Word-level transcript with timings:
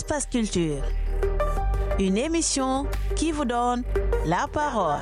Espace 0.00 0.26
Culture. 0.28 0.82
Une 1.98 2.16
émission 2.16 2.86
qui 3.16 3.32
vous 3.32 3.44
donne 3.44 3.82
la 4.24 4.46
parole. 4.50 4.98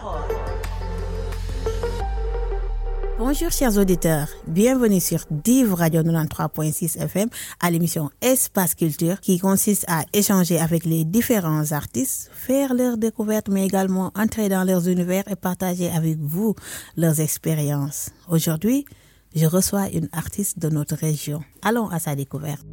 Bonjour 3.16 3.53
chers 3.53 3.79
auditeurs, 3.79 4.26
bienvenue 4.48 4.98
sur 4.98 5.21
Div 5.30 5.72
Radio 5.72 6.03
93.6 6.03 6.98
FM 6.98 7.29
à 7.61 7.71
l'émission 7.71 8.11
Espace 8.21 8.75
Culture 8.75 9.21
qui 9.21 9.39
consiste 9.39 9.84
à 9.86 10.03
échanger 10.12 10.58
avec 10.58 10.84
les 10.84 11.04
différents 11.04 11.71
artistes, 11.71 12.29
faire 12.32 12.75
leurs 12.75 12.99
découvertes 12.99 13.49
mais 13.50 13.67
également 13.67 14.11
entrer 14.17 14.49
dans 14.49 14.64
leurs 14.64 14.89
univers 14.89 15.22
et 15.30 15.36
partager 15.36 15.90
avec 15.90 16.18
vous 16.18 16.57
leurs 16.96 17.21
expériences. 17.21 18.11
Aujourd'hui, 18.29 18.85
je 19.32 19.46
reçois 19.46 19.89
une 19.90 20.08
artiste 20.11 20.58
de 20.58 20.68
notre 20.68 20.96
région. 20.96 21.44
Allons 21.62 21.89
à 21.89 22.00
sa 22.00 22.17
découverte. 22.17 22.67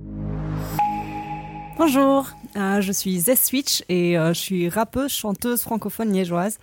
Bonjour, 1.77 2.29
euh, 2.55 2.79
je 2.79 2.93
suis 2.93 3.20
Zess 3.20 3.43
Switch 3.43 3.83
et 3.89 4.17
euh, 4.17 4.29
je 4.29 4.39
suis 4.39 4.70
rappeuse, 4.70 5.11
chanteuse 5.11 5.61
francophone 5.61 6.13
liégeoise. 6.13 6.57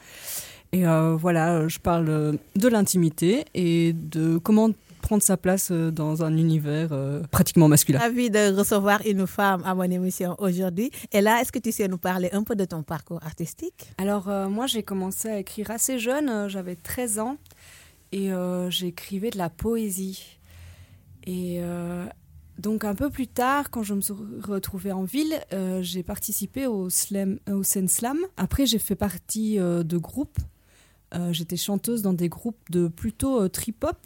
Et 0.72 0.86
euh, 0.86 1.16
voilà, 1.16 1.68
je 1.68 1.78
parle 1.78 2.38
de 2.56 2.68
l'intimité 2.68 3.44
et 3.52 3.92
de 3.92 4.38
comment 4.38 4.70
prendre 5.02 5.22
sa 5.22 5.36
place 5.36 5.70
dans 5.70 6.22
un 6.24 6.34
univers 6.38 6.88
pratiquement 7.30 7.68
masculin. 7.68 7.98
Ravi 7.98 8.30
de 8.30 8.56
recevoir 8.56 9.02
une 9.04 9.26
femme 9.26 9.62
à 9.66 9.74
mon 9.74 9.82
émission 9.82 10.34
aujourd'hui. 10.38 10.90
Et 11.12 11.20
là, 11.20 11.42
est-ce 11.42 11.52
que 11.52 11.58
tu 11.58 11.72
sais 11.72 11.88
nous 11.88 11.98
parler 11.98 12.30
un 12.32 12.42
peu 12.42 12.56
de 12.56 12.64
ton 12.64 12.82
parcours 12.82 13.20
artistique? 13.22 13.90
Alors, 13.98 14.28
moi, 14.48 14.66
j'ai 14.66 14.82
commencé 14.82 15.28
à 15.28 15.38
écrire 15.38 15.70
assez 15.70 15.98
jeune, 15.98 16.48
j'avais 16.48 16.76
13 16.76 17.18
ans, 17.18 17.36
et 18.12 18.30
j'écrivais 18.70 19.30
de 19.30 19.38
la 19.38 19.50
poésie. 19.50 20.38
Et 21.26 21.60
donc 22.58 22.84
un 22.84 22.94
peu 22.94 23.10
plus 23.10 23.26
tard, 23.26 23.70
quand 23.70 23.82
je 23.82 23.94
me 23.94 24.00
suis 24.00 24.14
retrouvée 24.42 24.92
en 24.92 25.04
ville, 25.04 25.40
euh, 25.52 25.82
j'ai 25.82 26.02
participé 26.02 26.66
au, 26.66 26.90
slam, 26.90 27.38
au 27.50 27.62
Slam. 27.62 28.18
Après, 28.36 28.66
j'ai 28.66 28.78
fait 28.78 28.94
partie 28.94 29.58
euh, 29.58 29.82
de 29.82 29.96
groupes. 29.96 30.38
Euh, 31.14 31.32
j'étais 31.32 31.56
chanteuse 31.56 32.02
dans 32.02 32.12
des 32.12 32.28
groupes 32.28 32.70
de 32.70 32.88
plutôt 32.88 33.48
trip-hop. 33.48 33.98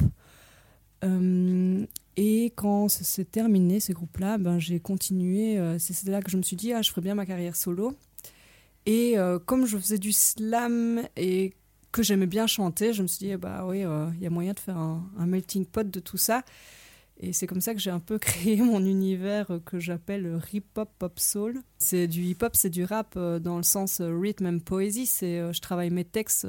et 2.16 2.44
quand 2.56 2.88
s'est 2.88 3.24
terminé, 3.24 3.80
ces 3.80 3.92
groupes-là, 3.92 4.38
ben, 4.38 4.58
j'ai 4.58 4.80
continué. 4.80 5.60
C'est 5.78 6.08
là 6.08 6.22
que 6.22 6.30
je 6.30 6.36
me 6.36 6.42
suis 6.42 6.56
dit, 6.56 6.72
ah, 6.72 6.82
je 6.82 6.90
ferais 6.90 7.02
bien 7.02 7.14
ma 7.14 7.26
carrière 7.26 7.56
solo. 7.56 7.94
Et 8.86 9.16
comme 9.44 9.66
je 9.66 9.76
faisais 9.76 9.98
du 9.98 10.12
slam 10.12 11.02
et 11.16 11.52
que 11.92 12.02
j'aimais 12.02 12.26
bien 12.26 12.46
chanter, 12.46 12.92
je 12.92 13.02
me 13.02 13.08
suis 13.08 13.26
dit, 13.26 13.36
bah 13.36 13.64
oui, 13.66 13.80
il 13.80 14.22
y 14.22 14.26
a 14.26 14.30
moyen 14.30 14.52
de 14.52 14.60
faire 14.60 14.78
un 14.78 15.26
melting 15.26 15.66
pot 15.66 15.88
de 15.88 16.00
tout 16.00 16.16
ça. 16.16 16.42
Et 17.18 17.32
c'est 17.32 17.46
comme 17.46 17.60
ça 17.60 17.74
que 17.74 17.80
j'ai 17.80 17.90
un 17.90 18.00
peu 18.00 18.18
créé 18.20 18.56
mon 18.56 18.84
univers 18.84 19.60
que 19.64 19.78
j'appelle 19.78 20.40
hip-hop 20.52 20.90
pop 20.98 21.18
soul. 21.18 21.62
C'est 21.78 22.06
du 22.06 22.22
hip-hop, 22.22 22.54
c'est 22.54 22.70
du 22.70 22.84
rap 22.84 23.14
euh, 23.16 23.38
dans 23.38 23.56
le 23.56 23.62
sens 23.62 24.00
euh, 24.00 24.16
rhythm 24.18 24.46
and 24.46 24.58
poésie. 24.60 25.10
Euh, 25.22 25.52
je 25.52 25.60
travaille 25.60 25.90
mes 25.90 26.04
textes 26.04 26.46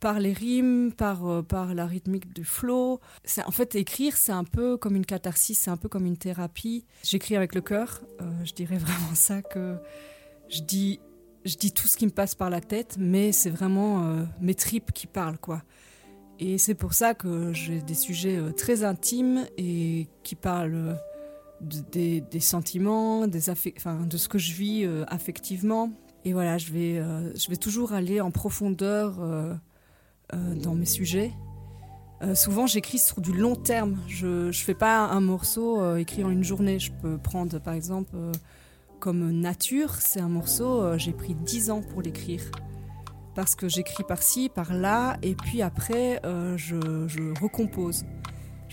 par 0.00 0.20
les 0.20 0.32
rimes, 0.32 0.92
par, 0.92 1.74
la 1.74 1.86
rythmique 1.86 2.32
du 2.32 2.44
flow. 2.44 3.00
En 3.44 3.50
fait, 3.50 3.74
écrire, 3.74 4.16
c'est 4.16 4.32
un 4.32 4.44
peu 4.44 4.76
comme 4.76 4.94
une 4.94 5.06
catharsis, 5.06 5.58
c'est 5.58 5.70
un 5.70 5.76
peu 5.76 5.88
comme 5.88 6.06
une 6.06 6.16
thérapie. 6.16 6.84
J'écris 7.02 7.34
avec 7.34 7.54
le 7.54 7.60
cœur. 7.60 8.00
je 8.44 8.52
dirais 8.52 8.78
vraiment 8.78 9.14
ça 9.14 9.42
que 9.42 9.76
je 10.48 10.60
dis, 10.60 11.00
je 11.44 11.56
dis 11.56 11.72
tout 11.72 11.88
ce 11.88 11.96
qui 11.96 12.06
me 12.06 12.12
passe 12.12 12.36
par 12.36 12.48
la 12.48 12.60
tête, 12.60 12.96
mais 12.98 13.32
c'est 13.32 13.50
vraiment 13.50 14.24
mes 14.40 14.54
tripes 14.54 14.92
qui 14.92 15.08
parlent, 15.08 15.38
quoi. 15.38 15.64
Et 16.40 16.58
c'est 16.58 16.74
pour 16.74 16.94
ça 16.94 17.14
que 17.14 17.52
j'ai 17.52 17.80
des 17.80 17.94
sujets 17.94 18.36
euh, 18.36 18.52
très 18.52 18.84
intimes 18.84 19.46
et 19.56 20.08
qui 20.22 20.36
parlent 20.36 20.96
euh, 21.60 22.20
des, 22.30 22.40
sentiments, 22.40 23.26
des 23.26 23.50
enfin, 23.50 24.06
de 24.06 24.16
ce 24.16 24.28
que 24.28 24.38
je 24.38 24.52
vis 24.52 24.84
euh, 24.84 25.04
affectivement. 25.08 25.90
Et 26.24 26.32
voilà, 26.32 26.58
je 26.58 26.72
vais, 26.72 27.02
je 27.36 27.48
vais 27.48 27.56
toujours 27.56 27.92
aller 27.92 28.20
en 28.20 28.30
profondeur 28.30 29.18
dans 30.32 30.74
mes 30.74 30.84
sujets. 30.84 31.32
souvent, 32.34 32.66
j'écris 32.66 32.98
sur 32.98 33.20
du 33.20 33.32
long 33.32 33.54
terme. 33.54 33.96
Je 34.08 34.46
ne 34.48 34.52
fais 34.52 34.74
pas 34.74 35.06
un 35.06 35.20
morceau 35.20 35.96
écrit 35.96 36.24
en 36.24 36.30
une 36.30 36.42
journée. 36.42 36.80
Je 36.80 36.90
peux 36.90 37.16
prendre, 37.16 37.60
par 37.60 37.72
exemple, 37.72 38.14
comme 38.98 39.30
Nature, 39.30 39.94
c'est 39.94 40.20
un 40.20 40.28
morceau, 40.28 40.98
j'ai 40.98 41.12
pris 41.12 41.34
dix 41.34 41.70
ans 41.70 41.82
pour 41.82 42.02
l'écrire 42.02 42.42
parce 43.38 43.54
que 43.54 43.68
j'écris 43.68 44.02
par-ci, 44.02 44.48
par-là, 44.48 45.16
et 45.22 45.36
puis 45.36 45.62
après, 45.62 46.20
euh, 46.26 46.56
je, 46.56 47.06
je, 47.06 47.40
recompose. 47.40 48.04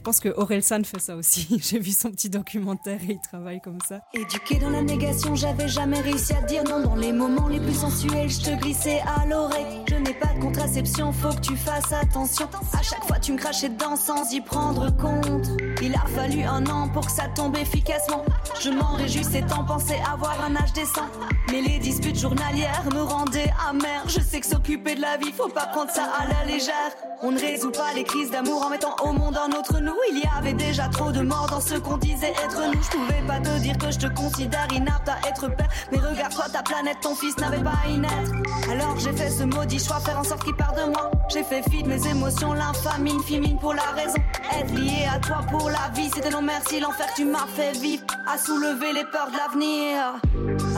Pense 0.06 0.20
que 0.20 0.30
Aurel 0.30 0.62
San 0.62 0.86
fait 0.86 1.00
ça 1.00 1.16
aussi. 1.16 1.48
J'ai 1.64 1.80
vu 1.80 1.90
son 1.90 2.12
petit 2.12 2.30
documentaire 2.30 3.00
et 3.10 3.14
il 3.14 3.20
travaille 3.20 3.60
comme 3.60 3.80
ça. 3.90 4.02
Éduqué 4.14 4.60
dans 4.60 4.70
la 4.70 4.84
négation, 4.84 5.34
j'avais 5.34 5.68
jamais 5.68 6.00
réussi 6.00 6.32
à 6.34 6.44
dire 6.44 6.64
non 6.64 6.80
dans 6.80 6.96
les 6.96 7.12
moments 7.12 7.48
les 7.48 7.60
plus 7.60 7.74
sensuels. 7.74 8.30
Je 8.30 8.40
te 8.40 8.62
glissais 8.62 9.02
à 9.18 9.26
l'oreille. 9.26 9.66
Je 9.90 9.96
n'ai 9.96 10.14
pas 10.14 10.32
de 10.36 10.42
contraception, 10.42 11.12
faut 11.12 11.30
que 11.30 11.42
tu 11.42 11.58
fasses 11.58 11.92
attention. 11.92 12.48
À 12.74 12.84
chaque 12.84 13.04
fois, 13.06 13.18
tu 13.18 13.34
me 13.34 13.40
crachais 13.40 13.70
dedans 13.70 13.96
sans 13.96 14.32
y 14.32 14.42
prendre 14.42 14.96
compte. 14.96 15.48
Il 15.82 15.96
a 15.96 16.06
fallu 16.16 16.44
un 16.44 16.64
an 16.68 16.88
pour 16.90 17.08
que 17.08 17.12
ça 17.12 17.28
tombe 17.36 17.58
efficacement. 17.58 18.24
Je 18.62 18.70
m'en 18.70 18.94
réjouissais 18.94 19.42
tant 19.42 19.64
penser 19.64 19.96
avoir 20.14 20.40
un 20.46 20.56
âge 20.56 20.74
décent. 20.74 21.10
Mais 21.52 21.62
les 21.62 21.80
disputes 21.80 22.20
journalières 22.20 22.86
me 22.94 23.02
rendaient 23.02 23.52
amère. 23.68 24.04
Je 24.08 24.20
sais 24.20 24.40
que 24.40 24.46
s'occuper 24.46 24.94
de 24.94 25.02
la 25.02 25.18
vie, 25.18 25.32
faut 25.32 25.50
pas 25.50 25.66
prendre 25.66 25.90
ça 25.90 26.04
à 26.20 26.28
la 26.28 26.46
légère. 26.46 26.92
On 27.24 27.32
ne 27.32 27.40
résout 27.40 27.72
pas 27.72 27.92
les 27.96 28.04
crises 28.04 28.30
d'amour 28.30 28.64
en 28.64 28.70
mettant 28.70 28.96
au 29.04 29.12
monde 29.12 29.36
un 29.36 29.52
autre 29.58 29.80
nous. 29.80 29.95
Il 30.12 30.20
y 30.20 30.38
avait 30.38 30.54
déjà 30.54 30.88
trop 30.88 31.12
de 31.12 31.22
morts 31.22 31.48
dans 31.50 31.60
ce 31.60 31.76
qu'on 31.76 31.98
disait 31.98 32.32
être 32.32 32.62
nous. 32.72 32.82
Je 32.82 32.90
pouvais 32.90 33.22
pas 33.28 33.40
te 33.40 33.60
dire 33.60 33.78
que 33.78 33.92
je 33.92 34.00
te 34.00 34.08
considère 34.08 34.68
inapte 34.72 35.10
à 35.10 35.18
être 35.28 35.48
père. 35.56 35.68
Mais 35.92 35.98
regarde-toi, 35.98 36.46
ta 36.54 36.62
planète, 36.62 36.98
ton 37.02 37.16
fils 37.16 37.36
n'avait 37.38 37.64
pas 37.64 37.74
à 37.84 37.90
y 37.90 37.98
naître. 37.98 38.32
Alors 38.72 38.98
j'ai 38.98 39.12
fait 39.12 39.30
ce 39.30 39.44
maudit 39.44 39.84
choix, 39.84 40.00
faire 40.00 40.20
en 40.20 40.24
sorte 40.24 40.44
qu'il 40.44 40.56
parte 40.56 40.78
de 40.78 40.92
moi. 40.92 41.12
J'ai 41.30 41.44
fait 41.44 41.64
fi 41.70 41.84
de 41.84 41.90
mes 41.90 42.08
émotions, 42.08 42.54
l'infamine, 42.54 43.22
fimine 43.24 43.58
pour 43.58 43.74
la 43.74 43.90
raison. 43.96 44.18
Être 44.58 44.74
lié 44.74 45.08
à 45.14 45.20
toi 45.20 45.40
pour 45.50 45.70
la 45.70 45.90
vie, 45.96 46.10
c'était 46.14 46.30
non 46.30 46.42
merci, 46.42 46.80
l'enfer 46.80 47.08
tu 47.16 47.26
m'as 47.26 47.48
fait 47.56 47.72
vivre. 47.74 48.04
À 48.32 48.38
soulever 48.38 48.94
les 48.94 49.06
peurs 49.06 49.30
de 49.32 49.38
l'avenir. 49.38 50.16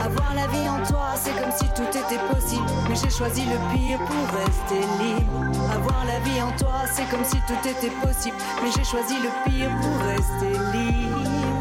Avoir 0.02 0.34
la 0.34 0.46
vie 0.48 0.68
en 0.68 0.84
toi, 0.86 1.14
c'est 1.16 1.32
comme 1.32 1.52
si 1.52 1.66
tout 1.74 1.88
était 1.88 2.20
possible. 2.32 2.66
Mais 2.88 2.94
j'ai 2.94 3.10
choisi 3.10 3.42
le 3.42 3.56
pire 3.74 3.98
pour 3.98 4.38
rester 4.38 4.80
libre. 5.02 5.72
Avoir 5.72 6.04
la 6.06 6.18
vie 6.20 6.40
en 6.40 6.50
toi, 6.56 6.80
c'est 6.92 7.08
comme 7.10 7.24
si 7.24 7.36
tout 7.46 7.68
était 7.68 7.94
possible. 8.02 8.36
Mais 8.62 8.70
j'ai 8.74 8.84
le 9.14 9.50
pire 9.50 9.70
pour 9.80 9.96
rester 10.06 10.52
libre. 10.72 11.58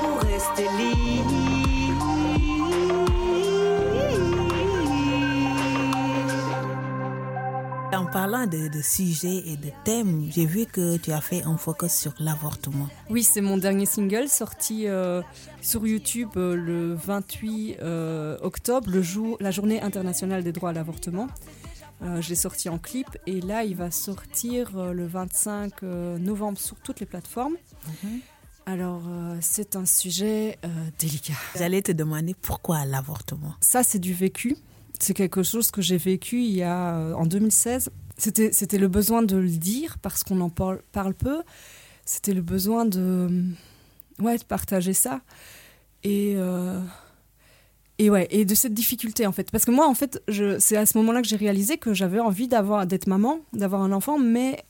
Pour 0.00 0.20
rester 0.20 0.66
libre. 0.78 1.56
En 7.96 8.04
parlant 8.04 8.46
de, 8.46 8.68
sujets 8.82 9.42
et 9.46 9.56
de 9.56 9.70
thèmes, 9.84 10.26
j'ai 10.30 10.44
vu 10.44 10.66
que 10.66 10.96
tu 10.98 11.12
as 11.12 11.20
fait 11.20 11.42
un 11.44 11.56
focus 11.56 11.92
sur 11.92 12.12
l'avortement. 12.20 12.88
Oui, 13.08 13.22
c'est 13.22 13.40
mon 13.40 13.56
dernier 13.56 13.86
single 13.86 14.28
sorti 14.28 14.86
euh, 14.86 15.22
sur 15.62 15.86
YouTube 15.86 16.28
euh, 16.36 16.54
le 16.54 16.94
28 16.94 17.78
euh, 17.80 18.36
octobre, 18.42 18.90
le 18.90 19.00
jour, 19.00 19.36
la 19.40 19.50
journée 19.50 19.80
internationale 19.80 20.44
des 20.44 20.52
droits 20.52 20.70
à 20.70 20.72
l'avortement. 20.72 21.26
Je 22.02 22.28
l'ai 22.28 22.34
sorti 22.34 22.68
en 22.68 22.78
clip 22.78 23.06
et 23.26 23.40
là, 23.40 23.64
il 23.64 23.74
va 23.76 23.90
sortir 23.90 24.92
le 24.92 25.06
25 25.06 25.82
novembre 25.82 26.58
sur 26.58 26.76
toutes 26.76 27.00
les 27.00 27.06
plateformes. 27.06 27.56
Mhm. 28.02 28.20
Alors, 28.66 29.02
c'est 29.40 29.76
un 29.76 29.86
sujet 29.86 30.58
délicat. 30.98 31.34
J'allais 31.56 31.82
te 31.82 31.92
demander 31.92 32.34
pourquoi 32.34 32.84
l'avortement. 32.84 33.54
Ça, 33.60 33.82
c'est 33.82 33.98
du 33.98 34.12
vécu 34.12 34.56
c'est 35.00 35.14
quelque 35.14 35.42
chose 35.42 35.70
que 35.70 35.82
j'ai 35.82 35.96
vécu 35.96 36.42
il 36.42 36.52
y 36.52 36.62
a 36.62 36.96
euh, 36.96 37.14
en 37.14 37.26
2016. 37.26 37.90
C'était 38.16 38.52
c'était 38.52 38.78
le 38.78 38.88
besoin 38.88 39.22
de 39.22 39.36
le 39.36 39.48
dire 39.48 39.98
parce 39.98 40.24
qu'on 40.24 40.40
en 40.40 40.48
parle, 40.48 40.80
parle 40.92 41.14
peu. 41.14 41.42
C'était 42.04 42.32
le 42.32 42.42
besoin 42.42 42.84
de 42.84 43.44
ouais 44.20 44.38
de 44.38 44.44
partager 44.44 44.94
ça 44.94 45.20
et 46.02 46.34
euh, 46.36 46.80
et 47.98 48.10
ouais 48.10 48.26
et 48.30 48.44
de 48.44 48.54
cette 48.54 48.74
difficulté 48.74 49.26
en 49.26 49.32
fait. 49.32 49.50
Parce 49.50 49.64
que 49.64 49.70
moi 49.70 49.88
en 49.88 49.94
fait 49.94 50.22
c'est 50.58 50.76
à 50.76 50.86
ce 50.86 50.98
moment-là 50.98 51.22
que 51.22 51.28
j'ai 51.28 51.36
réalisé 51.36 51.78
que 51.78 51.94
j'avais 51.94 52.20
envie 52.20 52.48
d'avoir 52.48 52.86
d'être 52.86 53.06
maman 53.06 53.40
d'avoir 53.52 53.82
un 53.82 53.92
enfant 53.92 54.18
mais 54.18 54.64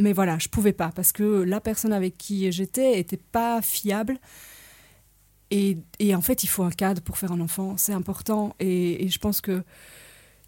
mais 0.00 0.12
voilà 0.12 0.38
je 0.38 0.48
pouvais 0.48 0.72
pas. 0.72 0.90
Parce 0.94 1.12
que 1.12 1.42
la 1.42 1.60
personne 1.60 1.92
avec 1.92 2.16
qui 2.18 2.50
j'étais 2.52 2.98
était 2.98 3.16
pas 3.16 3.62
fiable. 3.62 4.18
Et, 5.50 5.78
et, 6.00 6.16
en 6.16 6.20
fait, 6.20 6.42
il 6.42 6.48
faut 6.48 6.64
un 6.64 6.70
cadre 6.70 7.00
pour 7.00 7.16
faire 7.16 7.30
un 7.30 7.40
enfant, 7.40 7.76
c'est 7.76 7.92
important. 7.92 8.56
Et, 8.58 9.08
je 9.08 9.18
pense 9.18 9.40
que 9.40 9.62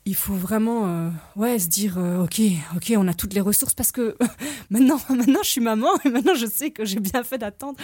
il 0.07 0.15
faut 0.15 0.35
vraiment 0.35 0.87
euh, 0.87 1.11
ouais, 1.35 1.59
se 1.59 1.67
dire 1.67 1.99
euh, 1.99 2.23
ok, 2.23 2.41
ok, 2.77 2.93
on 2.97 3.09
a 3.09 3.13
toutes 3.13 3.35
les 3.35 3.41
ressources 3.41 3.75
parce 3.75 3.91
que 3.91 4.17
maintenant, 4.71 5.01
maintenant, 5.11 5.41
je 5.43 5.51
suis 5.51 5.61
maman 5.61 5.91
et 6.05 6.09
maintenant, 6.09 6.35
je 6.35 6.47
sais 6.47 6.71
que 6.71 6.85
j'ai 6.85 7.01
bien 7.01 7.25
fait 7.25 7.39
d'attendre 7.39 7.79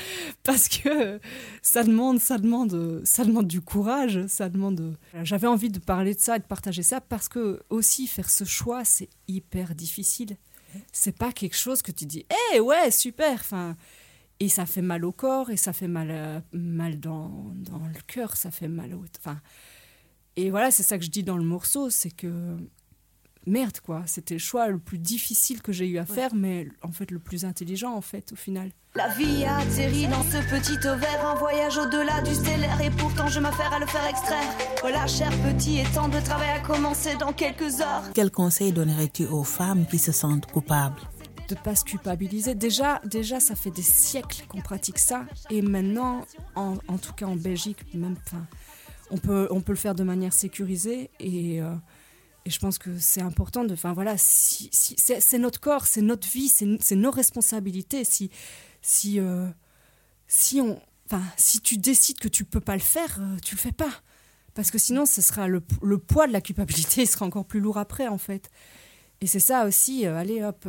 parce 0.44 0.69
que 0.69 1.20
ça 1.62 1.82
demande, 1.82 2.20
ça 2.20 2.38
demande, 2.38 3.02
ça 3.04 3.24
demande 3.24 3.48
du 3.48 3.60
courage, 3.60 4.24
ça 4.28 4.48
demande. 4.48 4.96
J'avais 5.24 5.48
envie 5.48 5.69
de 5.69 5.80
parler 5.80 6.14
de 6.14 6.20
ça 6.20 6.36
et 6.36 6.38
de 6.38 6.44
partager 6.44 6.84
ça 6.84 7.00
parce 7.00 7.28
que 7.28 7.60
aussi 7.70 8.06
faire 8.06 8.30
ce 8.30 8.44
choix, 8.44 8.84
c'est 8.84 9.10
hyper 9.26 9.74
difficile. 9.74 10.36
C'est 10.92 11.19
pas 11.19 11.32
quelque 11.32 11.56
chose 11.56 11.82
que 11.82 11.92
tu 11.92 12.06
dis, 12.06 12.24
eh 12.54 12.60
ouais, 12.60 12.90
super. 12.92 13.34
Enfin, 13.34 13.76
et 14.38 14.48
ça 14.48 14.64
fait 14.64 14.80
mal 14.80 15.04
au 15.04 15.12
corps 15.12 15.50
et 15.50 15.56
ça 15.56 15.72
fait 15.72 15.88
mal, 15.88 16.08
euh, 16.10 16.40
mal 16.52 16.98
dans, 17.00 17.52
dans 17.56 17.84
le 17.86 18.00
cœur, 18.06 18.36
ça 18.36 18.50
fait 18.50 18.69
mal 18.69 18.94
au. 18.94 19.04
Enfin, 19.19 19.40
et 20.37 20.50
voilà, 20.50 20.70
c'est 20.70 20.82
ça 20.82 20.99
que 20.99 21.05
je 21.05 21.11
dis 21.11 21.23
dans 21.23 21.37
le 21.37 21.44
morceau, 21.44 21.90
c'est 21.90 22.11
que 22.11 22.56
merde 23.46 23.81
quoi, 23.81 24.02
c'était 24.06 24.34
le 24.34 24.40
choix 24.40 24.69
le 24.69 24.79
plus 24.79 24.99
difficile 24.99 25.62
que 25.62 25.73
j'ai 25.73 25.87
eu 25.88 25.99
à 25.99 26.06
faire, 26.06 26.34
mais 26.34 26.69
en 26.82 26.93
fait 26.93 27.11
le 27.11 27.19
plus 27.19 27.44
intelligent 27.44 27.93
en 27.94 28.00
fait 28.00 28.32
au 28.32 28.37
final. 28.37 28.70
La 28.94 29.08
vie 29.08 29.44
a 29.44 29.56
atterri 29.56 30.06
dans 30.06 30.23
ce 30.23 30.37
petit 30.50 30.87
ovaire, 30.87 31.26
un 31.26 31.34
voyage 31.34 31.79
au-delà 31.79 32.20
du 32.20 32.34
stellaire 32.34 32.79
Et 32.82 32.90
pourtant 32.90 33.26
je 33.26 33.40
m'affaire 33.40 33.73
à 33.73 33.79
le 33.79 33.87
faire 33.87 34.06
extraire 34.06 34.44
Voilà 34.82 35.06
cher 35.06 35.31
petit 35.49 35.79
et 35.79 35.84
tant 35.94 36.08
de 36.11 36.20
travail 36.20 36.50
à 36.50 36.61
commencer 36.61 37.17
dans 37.17 37.32
quelques 37.32 37.81
heures 37.81 38.02
Quel 38.12 38.31
conseil 38.31 38.70
donnerais-tu 38.70 39.25
aux 39.25 39.44
femmes 39.44 39.87
qui 39.87 39.99
se 39.99 40.12
sentent 40.12 40.44
coupables? 40.44 41.00
De 41.49 41.55
pas 41.55 41.75
se 41.75 41.84
culpabiliser. 41.84 42.55
Déjà, 42.55 43.00
déjà, 43.06 43.40
ça 43.40 43.55
fait 43.55 43.70
des 43.70 43.82
siècles 43.82 44.44
qu'on 44.46 44.61
pratique 44.61 44.99
ça, 44.99 45.25
et 45.50 45.61
maintenant, 45.61 46.25
en, 46.55 46.76
en 46.87 46.99
tout 46.99 47.12
cas 47.14 47.26
en 47.26 47.37
Belgique, 47.37 47.79
même, 47.94 48.17
enfin, 48.26 48.46
on 49.12 49.19
peut, 49.19 49.47
on 49.50 49.61
peut 49.61 49.73
le 49.73 49.79
faire 49.79 49.94
de 49.94 50.03
manière 50.03 50.32
sécurisée 50.32 51.11
et, 51.20 51.61
euh, 51.61 51.75
et 52.47 52.50
je 52.50 52.59
pense 52.59 52.79
que 52.79 52.99
c'est 52.99 53.20
important 53.20 53.62
de, 53.64 53.75
enfin 53.75 53.93
voilà, 53.93 54.17
si, 54.17 54.70
c'est 54.73 55.38
notre 55.38 55.61
corps, 55.61 55.87
c'est 55.87 56.00
notre 56.00 56.26
vie, 56.29 56.49
c'est 56.49 56.97
nos 56.97 57.11
responsabilités. 57.11 58.05
Si, 58.05 58.31
si, 58.81 59.20
euh, 59.20 59.47
si 60.26 60.61
on, 60.61 60.81
si 61.37 61.61
tu 61.61 61.76
décides 61.76 62.19
que 62.19 62.29
tu 62.29 62.44
peux 62.44 62.61
pas 62.61 62.75
le 62.75 62.81
faire, 62.81 63.19
euh, 63.20 63.37
tu 63.44 63.55
le 63.55 63.61
fais 63.61 63.70
pas, 63.70 63.93
parce 64.55 64.70
que 64.70 64.79
sinon, 64.79 65.05
ce 65.06 65.20
sera 65.20 65.47
le, 65.47 65.62
le, 65.82 65.99
poids 65.99 66.26
de 66.26 66.32
la 66.32 66.41
culpabilité, 66.41 67.03
il 67.03 67.06
sera 67.08 67.26
encore 67.26 67.44
plus 67.44 67.61
lourd 67.61 67.76
après 67.79 68.08
en 68.08 68.19
fait. 68.19 68.50
Et 69.20 69.26
c'est 69.26 69.41
ça 69.41 69.67
aussi, 69.67 70.06
allez 70.06 70.43
hop 70.43 70.67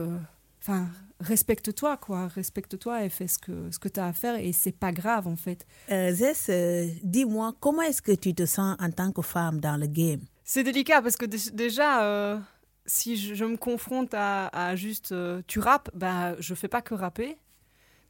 enfin, 0.61 0.89
respecte-toi, 1.23 1.97
quoi. 1.97 2.27
Respecte-toi 2.27 3.05
et 3.05 3.09
fais 3.09 3.27
ce 3.27 3.39
que, 3.39 3.71
ce 3.71 3.79
que 3.79 3.87
tu 3.87 3.99
as 3.99 4.07
à 4.07 4.13
faire 4.13 4.35
et 4.35 4.51
c'est 4.51 4.71
pas 4.71 4.91
grave, 4.91 5.27
en 5.27 5.35
fait. 5.35 5.65
Euh, 5.91 6.11
Zess, 6.11 6.47
euh, 6.49 6.87
dis-moi, 7.03 7.53
comment 7.59 7.81
est-ce 7.81 8.01
que 8.01 8.11
tu 8.11 8.33
te 8.33 8.45
sens 8.45 8.75
en 8.79 8.91
tant 8.91 9.11
que 9.11 9.21
femme 9.21 9.59
dans 9.59 9.77
le 9.77 9.87
game? 9.87 10.21
C'est 10.43 10.63
délicat 10.63 11.01
parce 11.01 11.15
que 11.15 11.25
déjà, 11.25 12.03
euh, 12.03 12.39
si 12.85 13.17
je, 13.17 13.45
me 13.45 13.57
confronte 13.57 14.13
à, 14.13 14.75
juste 14.75 15.11
euh, 15.11 15.41
tu 15.47 15.59
rappes, 15.59 15.89
bah, 15.93 16.35
je 16.39 16.53
fais 16.53 16.67
pas 16.67 16.81
que 16.81 16.93
rapper. 16.93 17.37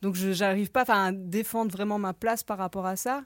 Donc, 0.01 0.15
je 0.15 0.37
n'arrive 0.37 0.71
pas 0.71 0.83
à 0.87 1.11
défendre 1.11 1.71
vraiment 1.71 1.99
ma 1.99 2.13
place 2.13 2.43
par 2.43 2.57
rapport 2.57 2.85
à 2.85 2.95
ça. 2.95 3.23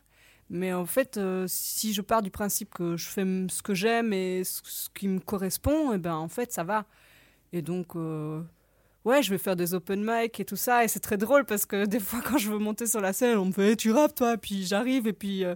Mais 0.50 0.72
en 0.72 0.86
fait, 0.86 1.20
si 1.48 1.94
je 1.94 2.02
pars 2.02 2.22
du 2.22 2.32
principe 2.32 2.74
que 2.74 2.96
je 2.96 3.10
fais 3.10 3.26
ce 3.50 3.62
que 3.62 3.74
j'aime 3.74 4.14
et 4.14 4.44
ce, 4.46 4.62
qui 4.94 5.10
me 5.10 5.20
correspond, 5.20 5.92
et 5.92 5.96
eh 5.96 5.98
ben 5.98 6.14
en 6.14 6.30
fait, 6.30 6.54
ça 6.54 6.64
va. 6.64 6.86
Et 7.52 7.62
donc, 7.62 7.96
ouais, 9.08 9.24
je 9.24 9.32
vais 9.32 9.38
faire 9.38 9.56
des 9.56 9.74
open 9.74 10.04
mic 10.04 10.40
et 10.40 10.46
tout 10.46 10.56
ça. 10.56 10.84
Et 10.84 10.88
c'est 10.88 11.00
très 11.00 11.18
drôle 11.18 11.46
parce 11.46 11.66
que 11.66 11.86
des 11.86 12.00
fois, 12.00 12.22
quand 12.26 12.38
je 12.38 12.52
veux 12.52 12.60
monter 12.60 12.86
sur 12.86 13.02
la 13.02 13.14
scène, 13.14 13.38
on 13.38 13.46
me 13.46 13.52
fait 13.52 13.76
Tu 13.76 13.92
rappes, 13.92 14.14
toi? 14.16 14.38
Puis 14.38 14.66
j'arrive 14.66 15.08
et 15.08 15.14
puis 15.14 15.44
euh, 15.44 15.56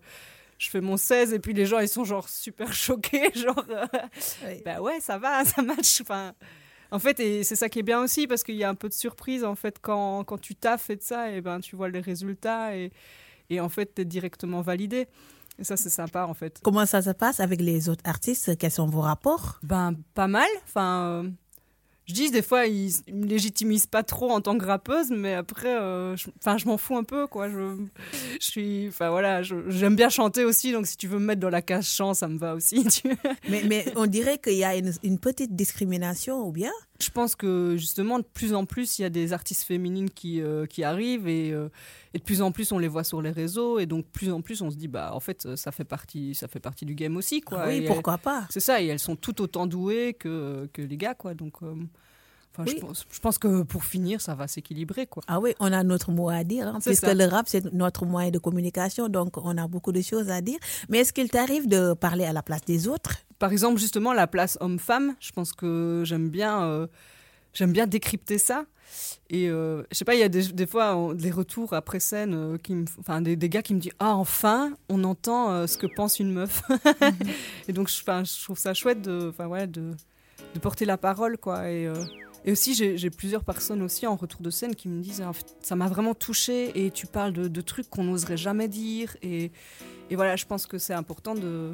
je 0.58 0.70
fais 0.70 0.82
mon 0.82 0.98
16 0.98 1.34
et 1.34 1.40
puis 1.40 1.54
les 1.54 1.66
gens, 1.66 1.80
ils 1.80 1.88
sont 1.88 2.04
genre 2.04 2.28
super 2.30 2.74
choqués. 2.74 3.32
Genre, 3.36 3.66
euh, 3.70 4.56
bah 4.66 4.82
ouais, 4.82 5.00
ça 5.00 5.18
va, 5.18 5.46
ça 5.46 5.62
match. 5.62 6.02
Enfin. 6.02 6.34
En 6.94 7.00
fait, 7.00 7.22
et 7.22 7.46
c'est 7.46 7.56
ça 7.56 7.70
qui 7.70 7.80
est 7.80 7.84
bien 7.84 8.02
aussi 8.02 8.28
parce 8.28 8.44
qu'il 8.44 8.56
y 8.56 8.66
a 8.66 8.70
un 8.70 8.76
peu 8.76 8.90
de 8.90 8.94
surprise 8.94 9.46
en 9.46 9.56
fait 9.56 9.78
quand, 9.82 10.26
quand 10.26 10.38
tu 10.38 10.56
taffes 10.56 10.90
et 10.90 10.98
de 10.98 11.02
ça, 11.02 11.32
et 11.32 11.40
ben 11.40 11.62
tu 11.62 11.78
vois 11.78 11.88
les 11.88 12.02
résultats 12.02 12.76
et, 12.76 12.92
et 13.50 13.62
en 13.62 13.70
fait 13.70 13.96
tu 13.96 14.02
es 14.02 14.06
directement 14.06 14.60
validé. 14.60 15.08
Et 15.58 15.64
ça 15.64 15.78
c'est 15.78 15.90
sympa 15.90 16.26
en 16.26 16.34
fait. 16.34 16.60
Comment 16.62 16.86
ça 16.86 17.02
se 17.02 17.12
passe 17.12 17.40
avec 17.40 17.62
les 17.62 17.88
autres 17.88 18.04
artistes? 18.04 18.58
Quels 18.58 18.72
sont 18.72 18.88
vos 18.88 19.00
rapports? 19.00 19.58
Ben 19.64 19.96
pas 20.14 20.28
mal. 20.28 20.50
Enfin, 20.66 21.24
euh, 21.24 21.30
je 22.06 22.14
dis 22.14 22.32
des 22.32 22.42
fois 22.42 22.66
ils, 22.66 22.92
me 23.12 23.26
légitimisent 23.26 23.88
pas 23.88 24.04
trop 24.04 24.32
en 24.32 24.42
tant 24.42 24.58
que 24.58 24.66
rappeuse 24.66 25.10
mais 25.10 25.34
après 25.34 25.76
euh, 25.80 26.16
enfin 26.40 26.58
je, 26.58 26.66
m'en 26.66 26.78
fous 26.78 26.98
un 26.98 27.04
peu 27.04 27.28
quoi. 27.28 27.50
Je, 27.50 27.78
je 28.40 28.46
suis 28.46 28.88
enfin 28.88 29.10
voilà 29.10 29.42
j'aime 29.44 29.96
bien 29.96 30.10
chanter 30.10 30.44
aussi 30.46 30.72
donc 30.72 30.88
si 30.88 30.98
tu 30.98 31.08
veux 31.08 31.20
me 31.20 31.26
mettre 31.26 31.42
dans 31.42 31.50
la 31.50 31.62
case 31.62 31.86
chant 31.86 32.14
ça 32.14 32.28
me 32.28 32.38
va 32.38 32.56
aussi 32.56 32.86
mais, 33.50 33.86
on 33.96 34.08
dirait 34.08 34.38
qu'il 34.38 34.56
y 34.56 34.64
a 34.64 34.76
une, 34.76 35.20
petite 35.20 35.56
discrimination 35.56 36.48
ou 36.48 36.52
bien 36.52 36.72
je 37.02 37.12
pense 37.12 37.36
que 37.36 37.76
justement 37.78 38.20
de 38.20 38.24
plus 38.24 38.54
en 38.54 38.66
plus 38.66 39.00
il 39.00 39.04
y 39.04 39.06
a 39.06 39.10
des 39.10 39.34
artistes 39.34 39.64
féminines 39.64 40.10
qui, 40.10 40.42
euh, 40.42 40.66
qui 40.66 40.84
arrivent 40.84 41.28
et, 41.28 41.52
euh, 41.52 41.70
et, 42.14 42.20
de 42.20 42.24
plus 42.24 42.42
en 42.42 42.52
plus 42.52 42.72
on 42.72 42.80
les 42.80 42.88
voit 42.88 43.04
sur 43.04 43.22
les 43.22 43.32
réseaux 43.32 43.80
et 43.80 43.86
donc 43.86 44.06
plus 44.06 44.32
en 44.32 44.42
plus 44.42 44.62
on 44.62 44.72
se 44.72 44.76
dit 44.76 44.88
bah 44.88 45.12
en 45.14 45.20
fait 45.20 45.56
ça 45.56 45.72
fait 45.72 45.84
partie 45.84 46.36
ça 46.36 46.48
fait 46.48 46.60
partie 46.60 46.86
du 46.86 46.96
game 46.96 47.18
aussi 47.18 47.42
quoi 47.42 47.64
ah 47.64 47.68
oui 47.68 47.82
pourquoi 47.86 48.18
pas 48.18 48.48
c'est 48.50 48.60
ça 48.60 48.82
et 48.82 48.88
elles 48.88 49.00
sont 49.00 49.16
tout 49.16 49.42
autant 49.42 49.68
douées 49.68 50.14
que, 50.14 50.70
que 50.74 50.82
les 50.82 50.98
gars 50.98 51.16
quoi 51.16 51.34
donc 51.34 51.62
Enfin, 52.54 52.70
je, 52.70 52.76
pense, 52.82 53.06
je, 53.10 53.20
pense, 53.20 53.38
que 53.38 53.64
pour 53.64 53.86
finir, 53.86 54.20
ça 54.20 54.36
va 54.36 54.46
s'équilibrer. 54.46 55.08
Quoi. 55.08 55.24
Ah 55.28 55.40
oui, 55.40 55.54
on 55.62 55.72
a 55.72 55.84
notre 55.84 56.12
mot 56.12 56.30
à 56.30 56.44
dire, 56.44 56.68
hein, 56.68 56.80
puisque 56.86 57.08
le 57.08 57.26
rap, 57.26 57.48
c'est 57.48 57.72
notre 57.72 58.06
moyen 58.06 58.30
de 58.30 58.40
communication, 58.40 59.08
donc 59.08 59.38
on 59.38 59.58
a 59.58 59.68
beaucoup 59.68 59.94
de 59.94 60.02
choses 60.02 60.30
à 60.30 60.42
dire. 60.42 60.60
Mais 60.90 61.00
est-ce 61.00 61.14
qu'il 61.14 61.30
t'arrive 61.30 61.70
de 61.70 61.94
parler 61.94 62.26
à 62.26 62.34
la 62.34 62.44
place 62.44 62.66
des 62.66 62.90
autres? 62.90 63.16
Par 63.42 63.52
exemple, 63.52 63.80
justement, 63.80 64.14
la 64.14 64.28
place 64.28 64.60
homme-femme, 64.62 65.16
je 65.20 65.32
pense 65.32 65.52
que 65.52 66.04
j'aime 66.06 66.30
bien, 66.30 66.62
euh, 66.62 66.86
j'aime 67.56 67.72
bien 67.72 67.88
décrypter 67.88 68.38
ça. 68.38 68.66
Et 69.32 69.50
euh, 69.50 69.82
je 69.90 69.98
sais 69.98 70.06
pas, 70.06 70.14
il 70.14 70.20
y 70.20 70.24
a 70.24 70.30
des, 70.30 70.50
des 70.50 70.68
fois 70.68 71.12
des 71.16 71.32
retours 71.32 71.74
après 71.74 72.00
scène, 72.00 72.36
euh, 72.36 72.58
qui 72.60 72.76
enfin 73.00 73.20
des, 73.20 73.36
des, 73.36 73.50
gars 73.50 73.64
qui 73.64 73.74
me 73.74 73.80
disent 73.80 73.94
Ah, 73.98 74.14
enfin, 74.14 74.74
on 74.90 75.04
entend 75.04 75.50
euh, 75.50 75.66
ce 75.66 75.80
que 75.80 75.88
pense 75.88 76.20
une 76.20 76.32
meuf. 76.32 76.62
Et 77.68 77.74
donc, 77.74 77.90
je, 77.90 77.96
je 77.96 78.44
trouve 78.44 78.60
ça 78.60 78.76
chouette 78.76 79.02
de, 79.02 79.34
ouais, 79.40 79.66
de, 79.66 79.90
de 80.54 80.60
porter 80.60 80.86
la 80.86 81.00
parole, 81.00 81.40
quoi. 81.40 81.68
Et, 81.68 81.92
et 82.46 82.52
aussi, 82.52 82.76
j'ai 82.76 83.10
plusieurs 83.10 83.44
personnes 83.44 83.82
aussi 83.82 84.06
en 84.06 84.18
retour 84.18 84.42
de 84.42 84.52
scène 84.52 84.76
qui 84.76 84.88
me 84.88 85.02
disent 85.02 85.24
ça 85.62 85.76
m'a 85.76 85.88
vraiment 85.88 86.14
touché 86.14 86.86
et 86.86 86.92
tu 86.92 87.08
parles 87.08 87.34
de, 87.34 87.48
de 87.48 87.62
trucs 87.62 87.90
qu'on 87.90 88.04
n'oserait 88.04 88.38
jamais 88.38 88.68
dire. 88.68 89.18
Et, 89.24 89.52
et, 90.12 90.16
voilà, 90.16 90.36
je 90.36 90.46
pense 90.46 90.68
que 90.68 90.78
c'est 90.78 90.94
important 90.94 91.34
de. 91.34 91.72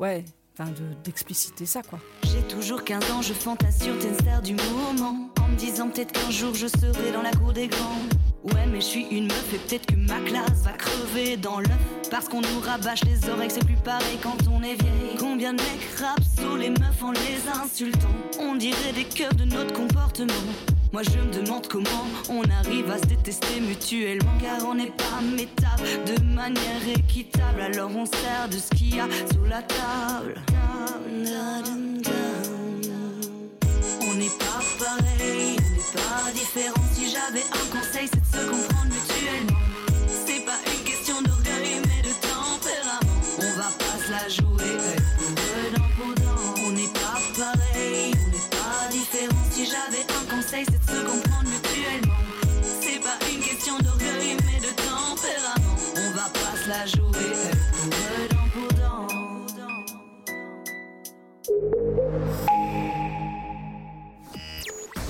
Ouais. 0.00 0.24
Enfin, 0.56 0.70
d'expliciter 1.02 1.66
ça, 1.66 1.82
quoi. 1.82 1.98
J'ai 2.22 2.42
toujours 2.42 2.84
15 2.84 3.10
ans, 3.10 3.22
je 3.22 3.32
fantasme 3.32 3.86
sur 3.86 3.98
tes 3.98 4.12
du 4.42 4.54
moment. 4.54 5.28
En 5.40 5.48
me 5.48 5.56
disant 5.56 5.88
peut-être 5.88 6.12
qu'un 6.12 6.30
jour 6.30 6.54
je 6.54 6.68
serai 6.68 7.10
dans 7.12 7.22
la 7.22 7.32
cour 7.32 7.52
des 7.52 7.66
grands. 7.66 7.98
Ouais, 8.44 8.66
mais 8.70 8.80
je 8.80 8.86
suis 8.86 9.06
une 9.10 9.26
meuf 9.26 9.52
et 9.52 9.58
peut-être 9.58 9.86
que 9.86 9.96
ma 9.96 10.20
classe 10.20 10.62
va 10.62 10.72
crever 10.72 11.36
dans 11.36 11.58
l'œuf. 11.58 11.72
Parce 12.08 12.28
qu'on 12.28 12.40
nous 12.40 12.60
rabâche 12.60 13.02
les 13.04 13.28
oreilles, 13.28 13.50
c'est 13.50 13.64
plus 13.64 13.82
pareil 13.82 14.18
quand 14.22 14.36
on 14.48 14.62
est 14.62 14.80
vieille. 14.80 15.16
Combien 15.18 15.54
de 15.54 15.60
mecs 15.60 15.98
rappent 15.98 16.22
sous 16.38 16.56
les 16.56 16.70
meufs 16.70 17.02
en 17.02 17.10
les 17.10 17.48
insultant? 17.52 18.14
On 18.38 18.54
dirait 18.54 18.92
des 18.94 19.04
cœurs 19.04 19.34
de 19.34 19.44
notre 19.44 19.72
comportement. 19.72 20.34
Moi 20.94 21.02
je 21.02 21.18
me 21.18 21.44
demande 21.44 21.66
comment 21.66 22.06
on 22.28 22.44
arrive 22.48 22.88
à 22.88 22.98
se 22.98 23.06
détester 23.06 23.58
mutuellement. 23.60 24.30
Car 24.40 24.64
on 24.64 24.76
n'est 24.76 24.92
pas 24.92 25.20
métable 25.20 25.88
de 26.06 26.22
manière 26.22 26.88
équitable. 26.96 27.62
Alors 27.62 27.90
on 27.96 28.06
sert 28.06 28.48
de 28.48 28.56
ce 28.58 28.68
qu'il 28.76 28.94
y 28.94 29.00
a 29.00 29.08
sous 29.32 29.44
la 29.44 29.60
table. 29.62 30.40
On 34.02 34.14
n'est 34.14 34.28
pas 34.38 34.62
pareil, 34.78 35.56
on 35.58 35.72
n'est 35.72 35.92
pas 36.00 36.30
différent. 36.32 36.84
Si 36.92 37.10
j'avais 37.10 37.42
un 37.42 37.76
conseil 37.76 38.08
c'est 38.12 38.20
de 38.20 38.26
se 38.26 38.48
comprendre 38.48 38.73
pour 56.64 56.72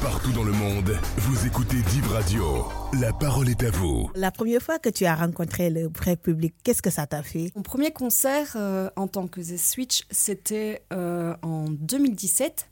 Partout 0.02 0.32
dans 0.32 0.42
le 0.42 0.52
monde, 0.52 0.96
vous 1.18 1.46
écoutez 1.46 1.76
Div 1.76 2.10
Radio. 2.10 2.66
La 3.00 3.12
parole 3.12 3.48
est 3.48 3.62
à 3.62 3.70
vous. 3.70 4.10
La 4.16 4.32
première 4.32 4.60
fois 4.60 4.78
que 4.78 4.88
tu 4.88 5.04
as 5.06 5.14
rencontré 5.14 5.70
le 5.70 5.88
vrai 5.88 6.16
public, 6.16 6.54
qu'est-ce 6.64 6.82
que 6.82 6.90
ça 6.90 7.06
t'a 7.06 7.22
fait? 7.22 7.52
Mon 7.54 7.62
premier 7.62 7.92
concert 7.92 8.54
euh, 8.56 8.90
en 8.96 9.06
tant 9.06 9.28
que 9.28 9.40
The 9.40 9.56
Switch, 9.56 10.04
c'était 10.10 10.82
euh, 10.92 11.36
en 11.42 11.66
2017. 11.68 12.68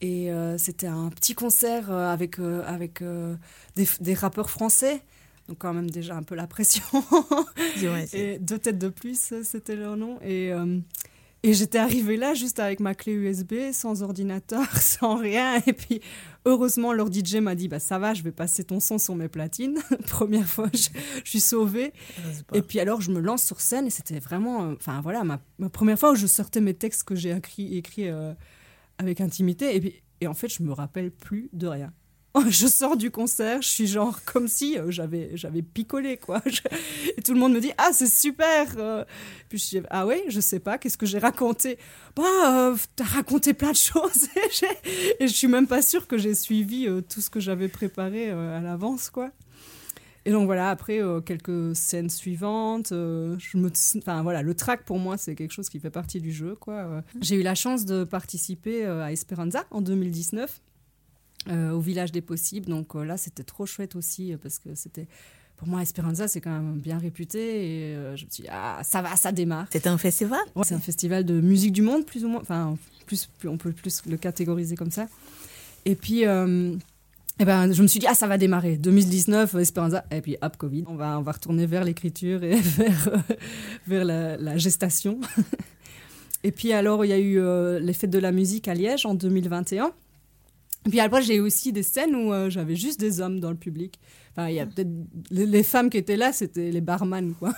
Et 0.00 0.30
euh, 0.30 0.56
c'était 0.58 0.86
un 0.86 1.08
petit 1.08 1.34
concert 1.34 1.90
euh, 1.90 2.12
avec, 2.12 2.38
euh, 2.38 2.62
avec 2.66 3.02
euh, 3.02 3.34
des, 3.74 3.86
des, 4.00 4.14
rappeurs 4.14 4.48
français. 4.50 5.02
Donc 5.48 5.58
quand 5.58 5.72
même 5.72 5.90
déjà 5.90 6.14
un 6.14 6.22
peu 6.22 6.34
la 6.34 6.46
pression. 6.46 6.84
et 8.12 8.38
deux 8.38 8.58
têtes 8.58 8.78
de 8.78 8.88
plus, 8.88 9.32
c'était 9.42 9.76
leur 9.76 9.96
nom. 9.96 10.18
Et, 10.20 10.52
euh, 10.52 10.78
et 11.42 11.54
j'étais 11.54 11.78
arrivée 11.78 12.16
là 12.16 12.34
juste 12.34 12.58
avec 12.58 12.80
ma 12.80 12.94
clé 12.94 13.12
USB, 13.12 13.54
sans 13.72 14.02
ordinateur, 14.02 14.64
sans 14.80 15.16
rien. 15.16 15.62
Et 15.66 15.72
puis 15.72 16.00
heureusement, 16.44 16.92
leur 16.92 17.12
DJ 17.12 17.36
m'a 17.36 17.54
dit 17.54 17.68
bah, 17.68 17.78
Ça 17.78 17.98
va, 17.98 18.12
je 18.12 18.22
vais 18.22 18.32
passer 18.32 18.64
ton 18.64 18.80
son 18.80 18.98
sur 18.98 19.14
mes 19.14 19.28
platines. 19.28 19.78
Première 20.06 20.46
fois, 20.46 20.68
je, 20.74 20.88
je 21.24 21.30
suis 21.30 21.40
sauvée. 21.40 21.92
Et 22.52 22.62
puis 22.62 22.80
alors, 22.80 23.00
je 23.00 23.10
me 23.10 23.20
lance 23.20 23.44
sur 23.44 23.60
scène 23.60 23.86
et 23.86 23.90
c'était 23.90 24.18
vraiment. 24.18 24.72
Enfin 24.72 25.00
voilà, 25.00 25.24
ma, 25.24 25.40
ma, 25.58 25.70
première 25.70 25.98
fois 25.98 26.12
où 26.12 26.16
je 26.16 26.26
sortais 26.26 26.60
mes 26.60 26.74
textes 26.74 27.04
que 27.04 27.14
j'ai 27.14 27.30
écrits 27.30 27.78
écrit, 27.78 28.08
euh, 28.08 28.34
avec 28.98 29.20
intimité. 29.20 29.76
Et, 29.76 29.80
puis, 29.80 30.02
et 30.20 30.26
en 30.26 30.34
fait, 30.34 30.48
je 30.48 30.62
me 30.62 30.72
rappelle 30.72 31.10
plus 31.12 31.48
de 31.52 31.68
rien. 31.68 31.92
Je 32.48 32.66
sors 32.66 32.96
du 32.96 33.10
concert, 33.10 33.62
je 33.62 33.68
suis 33.68 33.86
genre 33.86 34.20
comme 34.24 34.48
si 34.48 34.78
euh, 34.78 34.90
j'avais 34.90 35.30
j'avais 35.34 35.62
picolé 35.62 36.16
quoi. 36.16 36.42
Et 37.16 37.22
tout 37.22 37.34
le 37.34 37.40
monde 37.40 37.52
me 37.54 37.60
dit 37.60 37.72
ah 37.78 37.90
c'est 37.92 38.06
super. 38.08 38.66
euh. 38.78 39.04
Puis 39.48 39.58
je 39.58 39.78
dis 39.78 39.86
ah 39.90 40.06
ouais 40.06 40.24
je 40.28 40.40
sais 40.40 40.60
pas 40.60 40.78
qu'est-ce 40.78 40.98
que 40.98 41.06
j'ai 41.06 41.18
raconté? 41.18 41.78
Bah 42.16 42.22
euh, 42.46 42.76
t'as 42.96 43.04
raconté 43.04 43.54
plein 43.54 43.72
de 43.72 43.76
choses 43.76 44.28
et, 44.36 45.24
et 45.24 45.28
je 45.28 45.32
suis 45.32 45.48
même 45.48 45.66
pas 45.66 45.82
sûre 45.82 46.06
que 46.06 46.18
j'ai 46.18 46.34
suivi 46.34 46.86
tout 47.08 47.20
ce 47.20 47.30
que 47.30 47.40
j'avais 47.40 47.68
préparé 47.68 48.30
à 48.30 48.60
l'avance 48.60 49.10
quoi. 49.10 49.30
Et 50.24 50.30
donc 50.32 50.44
voilà, 50.44 50.68
après 50.68 51.00
quelques 51.24 51.74
scènes 51.74 52.10
suivantes, 52.10 52.92
enfin 53.98 54.22
voilà, 54.22 54.42
le 54.42 54.54
track 54.54 54.84
pour 54.84 54.98
moi 54.98 55.16
c'est 55.16 55.34
quelque 55.34 55.52
chose 55.52 55.68
qui 55.70 55.80
fait 55.80 55.90
partie 55.90 56.20
du 56.20 56.32
jeu 56.32 56.54
quoi. 56.54 57.02
J'ai 57.20 57.36
eu 57.36 57.42
la 57.42 57.54
chance 57.54 57.84
de 57.84 58.04
participer 58.04 58.84
à 58.84 59.10
Esperanza 59.12 59.64
en 59.70 59.80
2019 59.80 60.60
euh, 61.48 61.70
au 61.70 61.80
village 61.80 62.12
des 62.12 62.20
possibles, 62.20 62.66
donc 62.66 62.94
euh, 62.96 63.04
là 63.04 63.16
c'était 63.16 63.44
trop 63.44 63.64
chouette 63.66 63.94
aussi 63.96 64.32
euh, 64.32 64.36
parce 64.42 64.58
que 64.58 64.74
c'était 64.74 65.06
pour 65.56 65.66
moi 65.68 65.82
Esperanza 65.82 66.28
c'est 66.28 66.40
quand 66.40 66.50
même 66.50 66.78
bien 66.78 66.98
réputé 66.98 67.38
et 67.38 67.94
euh, 67.96 68.16
je 68.16 68.24
me 68.26 68.30
suis 68.30 68.42
dit 68.42 68.48
ah 68.52 68.80
ça 68.82 69.02
va, 69.02 69.16
ça 69.16 69.32
démarre. 69.32 69.66
C'est 69.70 69.86
un 69.86 69.98
festival? 69.98 70.40
Ouais, 70.56 70.64
c'est 70.64 70.74
un 70.74 70.80
festival 70.80 71.24
de 71.24 71.40
musique 71.40 71.72
du 71.72 71.82
monde, 71.82 72.04
plus 72.04 72.24
ou 72.24 72.28
moins. 72.28 72.40
Enfin, 72.40 72.76
plus, 73.06 73.26
plus- 73.38 73.48
on 73.48 73.56
peut 73.56 73.72
plus 73.72 74.02
le 74.06 74.16
catégoriser 74.16 74.76
comme 74.76 74.90
ça. 74.90 75.06
Et 75.84 75.94
puis, 75.94 76.26
euh, 76.26 76.74
eh 77.40 77.44
ben, 77.44 77.72
je 77.72 77.80
me 77.82 77.86
suis 77.86 78.00
dit, 78.00 78.06
ah, 78.06 78.14
ça 78.14 78.26
va 78.26 78.36
démarrer. 78.36 78.76
2019, 78.76 79.54
euh, 79.54 79.58
Esperanza. 79.60 80.04
Et 80.10 80.20
puis, 80.20 80.36
hop, 80.42 80.56
Covid. 80.58 80.84
On 80.88 80.96
va, 80.96 81.18
on 81.18 81.22
va 81.22 81.32
retourner 81.32 81.64
vers 81.66 81.84
l'écriture 81.84 82.42
et 82.44 82.56
vers, 82.60 83.08
euh, 83.08 83.34
vers 83.86 84.04
la, 84.04 84.36
la 84.36 84.58
gestation. 84.58 85.20
et 86.44 86.52
puis, 86.52 86.72
alors, 86.72 87.04
il 87.04 87.08
y 87.08 87.12
a 87.12 87.18
eu 87.18 87.40
les 87.80 87.92
fêtes 87.94 88.10
de 88.10 88.18
la 88.18 88.32
musique 88.32 88.68
à 88.68 88.74
Liège 88.74 89.06
en 89.06 89.14
2021. 89.14 89.92
Puis 90.88 91.00
après, 91.00 91.22
j'ai 91.22 91.40
aussi 91.40 91.72
des 91.72 91.82
scènes 91.82 92.14
où 92.14 92.32
euh, 92.32 92.50
j'avais 92.50 92.76
juste 92.76 93.00
des 93.00 93.20
hommes 93.20 93.40
dans 93.40 93.50
le 93.50 93.56
public. 93.56 93.98
Enfin, 94.32 94.48
il 94.48 94.54
y 94.54 94.60
a 94.60 94.66
peut-être 94.66 94.90
les, 95.30 95.62
femmes 95.62 95.90
qui 95.90 95.96
étaient 95.96 96.16
là, 96.16 96.32
c'était 96.32 96.70
les 96.70 96.80
barman, 96.80 97.34
quoi. 97.34 97.52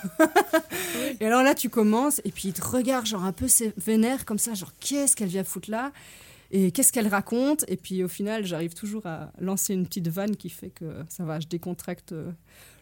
Et 1.21 1.27
alors 1.27 1.43
là, 1.43 1.55
tu 1.55 1.69
commences, 1.69 2.21
et 2.25 2.31
puis 2.31 2.49
ils 2.49 2.55
te 2.55 2.65
regardent, 2.65 3.07
genre 3.07 3.25
un 3.25 3.33
peu 3.33 3.47
vénère, 3.77 4.25
comme 4.25 4.39
ça, 4.39 4.55
genre 4.55 4.73
qu'est-ce 4.81 5.15
qu'elle 5.15 5.29
vient 5.29 5.45
foutre 5.45 5.71
là? 5.71 5.93
Et 6.51 6.73
qu'est-ce 6.73 6.93
qu'elle 6.93 7.09
raconte? 7.09 7.65
Et 7.69 7.77
puis 7.77 8.03
au 8.03 8.09
final, 8.09 8.45
j'arrive 8.45 8.75
toujours 8.75 9.07
à 9.07 9.31
lancer 9.41 9.75
une 9.75 9.87
petite 9.87 10.09
vanne 10.09 10.37
qui 10.37 10.49
fait 10.49 10.71
que 10.71 11.05
ça 11.09 11.25
va, 11.25 11.39
je 11.39 11.47
décontracte 11.47 12.13
euh, 12.13 12.33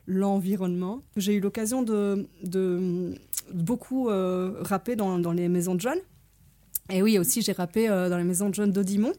l'environnement. 0.07 1.02
J'ai 1.17 1.35
eu 1.35 1.40
l'occasion 1.40 1.83
de, 1.83 2.26
de 2.45 3.14
beaucoup 3.52 4.09
euh, 4.09 4.55
rapper 4.61 4.97
dans, 4.97 5.19
dans 5.19 5.33
les 5.33 5.49
maisons 5.49 5.75
de 5.75 5.81
jeunes. 5.81 6.00
Et 6.90 7.02
oui, 7.02 7.18
aussi, 7.18 7.42
j'ai 7.42 7.52
rappé 7.52 7.88
euh, 7.88 8.09
dans 8.09 8.16
les 8.16 8.25
maisons 8.25 8.49
de 8.49 8.54
jeunes 8.54 8.73
d'Audimont. 8.73 9.12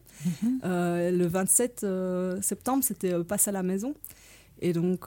Euh, 0.65 1.11
le 1.11 1.25
27 1.27 1.83
euh, 1.83 2.41
septembre, 2.41 2.83
c'était 2.83 3.23
Passe 3.23 3.47
à 3.47 3.51
la 3.51 3.63
maison. 3.63 3.93
Et 4.61 4.73
donc, 4.73 5.05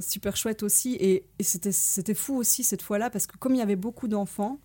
super 0.00 0.36
chouette 0.36 0.62
aussi. 0.62 0.94
Et, 0.94 1.24
et 1.38 1.42
c'était 1.42 1.72
c'était 1.72 2.14
fou 2.14 2.36
aussi 2.36 2.62
cette 2.62 2.82
fois-là, 2.82 3.10
parce 3.10 3.26
que 3.26 3.36
comme 3.36 3.54
il 3.54 3.58
y 3.58 3.62
avait 3.62 3.76
beaucoup 3.76 4.06
d'enfants, 4.06 4.60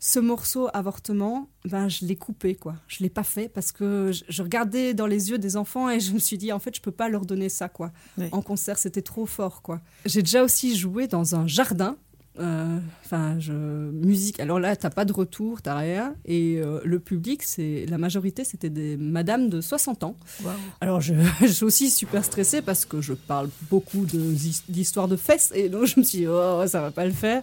ce 0.00 0.18
morceau 0.18 0.68
avortement, 0.72 1.48
ben, 1.64 1.88
je 1.88 2.04
l'ai 2.04 2.16
coupé, 2.16 2.54
quoi. 2.54 2.76
Je 2.86 3.02
l'ai 3.02 3.10
pas 3.10 3.24
fait 3.24 3.48
parce 3.48 3.72
que 3.72 4.10
je, 4.12 4.24
je 4.28 4.42
regardais 4.42 4.94
dans 4.94 5.06
les 5.06 5.30
yeux 5.30 5.38
des 5.38 5.56
enfants 5.56 5.90
et 5.90 6.00
je 6.00 6.12
me 6.12 6.18
suis 6.18 6.38
dit, 6.38 6.52
en 6.52 6.58
fait, 6.58 6.74
je 6.74 6.80
peux 6.80 6.92
pas 6.92 7.08
leur 7.08 7.26
donner 7.26 7.48
ça, 7.48 7.68
quoi. 7.68 7.92
Oui. 8.16 8.28
En 8.32 8.42
concert, 8.42 8.78
c'était 8.78 9.02
trop 9.02 9.26
fort, 9.26 9.62
quoi. 9.62 9.80
J'ai 10.04 10.22
déjà 10.22 10.42
aussi 10.44 10.76
joué 10.76 11.08
dans 11.08 11.34
un 11.34 11.46
jardin. 11.46 11.96
Euh, 12.38 12.78
Enfin, 13.04 13.36
je 13.38 13.52
musique. 13.52 14.38
Alors 14.40 14.60
là, 14.60 14.76
t'as 14.76 14.90
pas 14.90 15.04
de 15.04 15.12
retour, 15.12 15.62
t'as 15.62 15.76
rien. 15.76 16.14
Et 16.26 16.58
euh, 16.58 16.80
le 16.84 16.98
public, 16.98 17.42
c'est 17.42 17.86
la 17.88 17.98
majorité, 17.98 18.44
c'était 18.44 18.70
des 18.70 18.96
madames 18.96 19.48
de 19.48 19.60
60 19.60 20.04
ans. 20.04 20.16
Alors, 20.80 21.00
je, 21.00 21.14
je 21.40 21.46
suis 21.46 21.64
aussi 21.64 21.90
super 21.90 22.24
stressée 22.24 22.62
parce 22.62 22.84
que 22.84 23.00
je 23.00 23.14
parle 23.14 23.48
beaucoup 23.70 24.04
d'histoires 24.04 25.08
de 25.08 25.16
fesses 25.16 25.52
et 25.54 25.68
donc 25.68 25.86
je 25.86 25.98
me 25.98 26.04
suis 26.04 26.18
dit, 26.18 26.26
oh, 26.26 26.64
ça 26.66 26.80
va 26.80 26.90
pas 26.90 27.06
le 27.06 27.12
faire. 27.12 27.42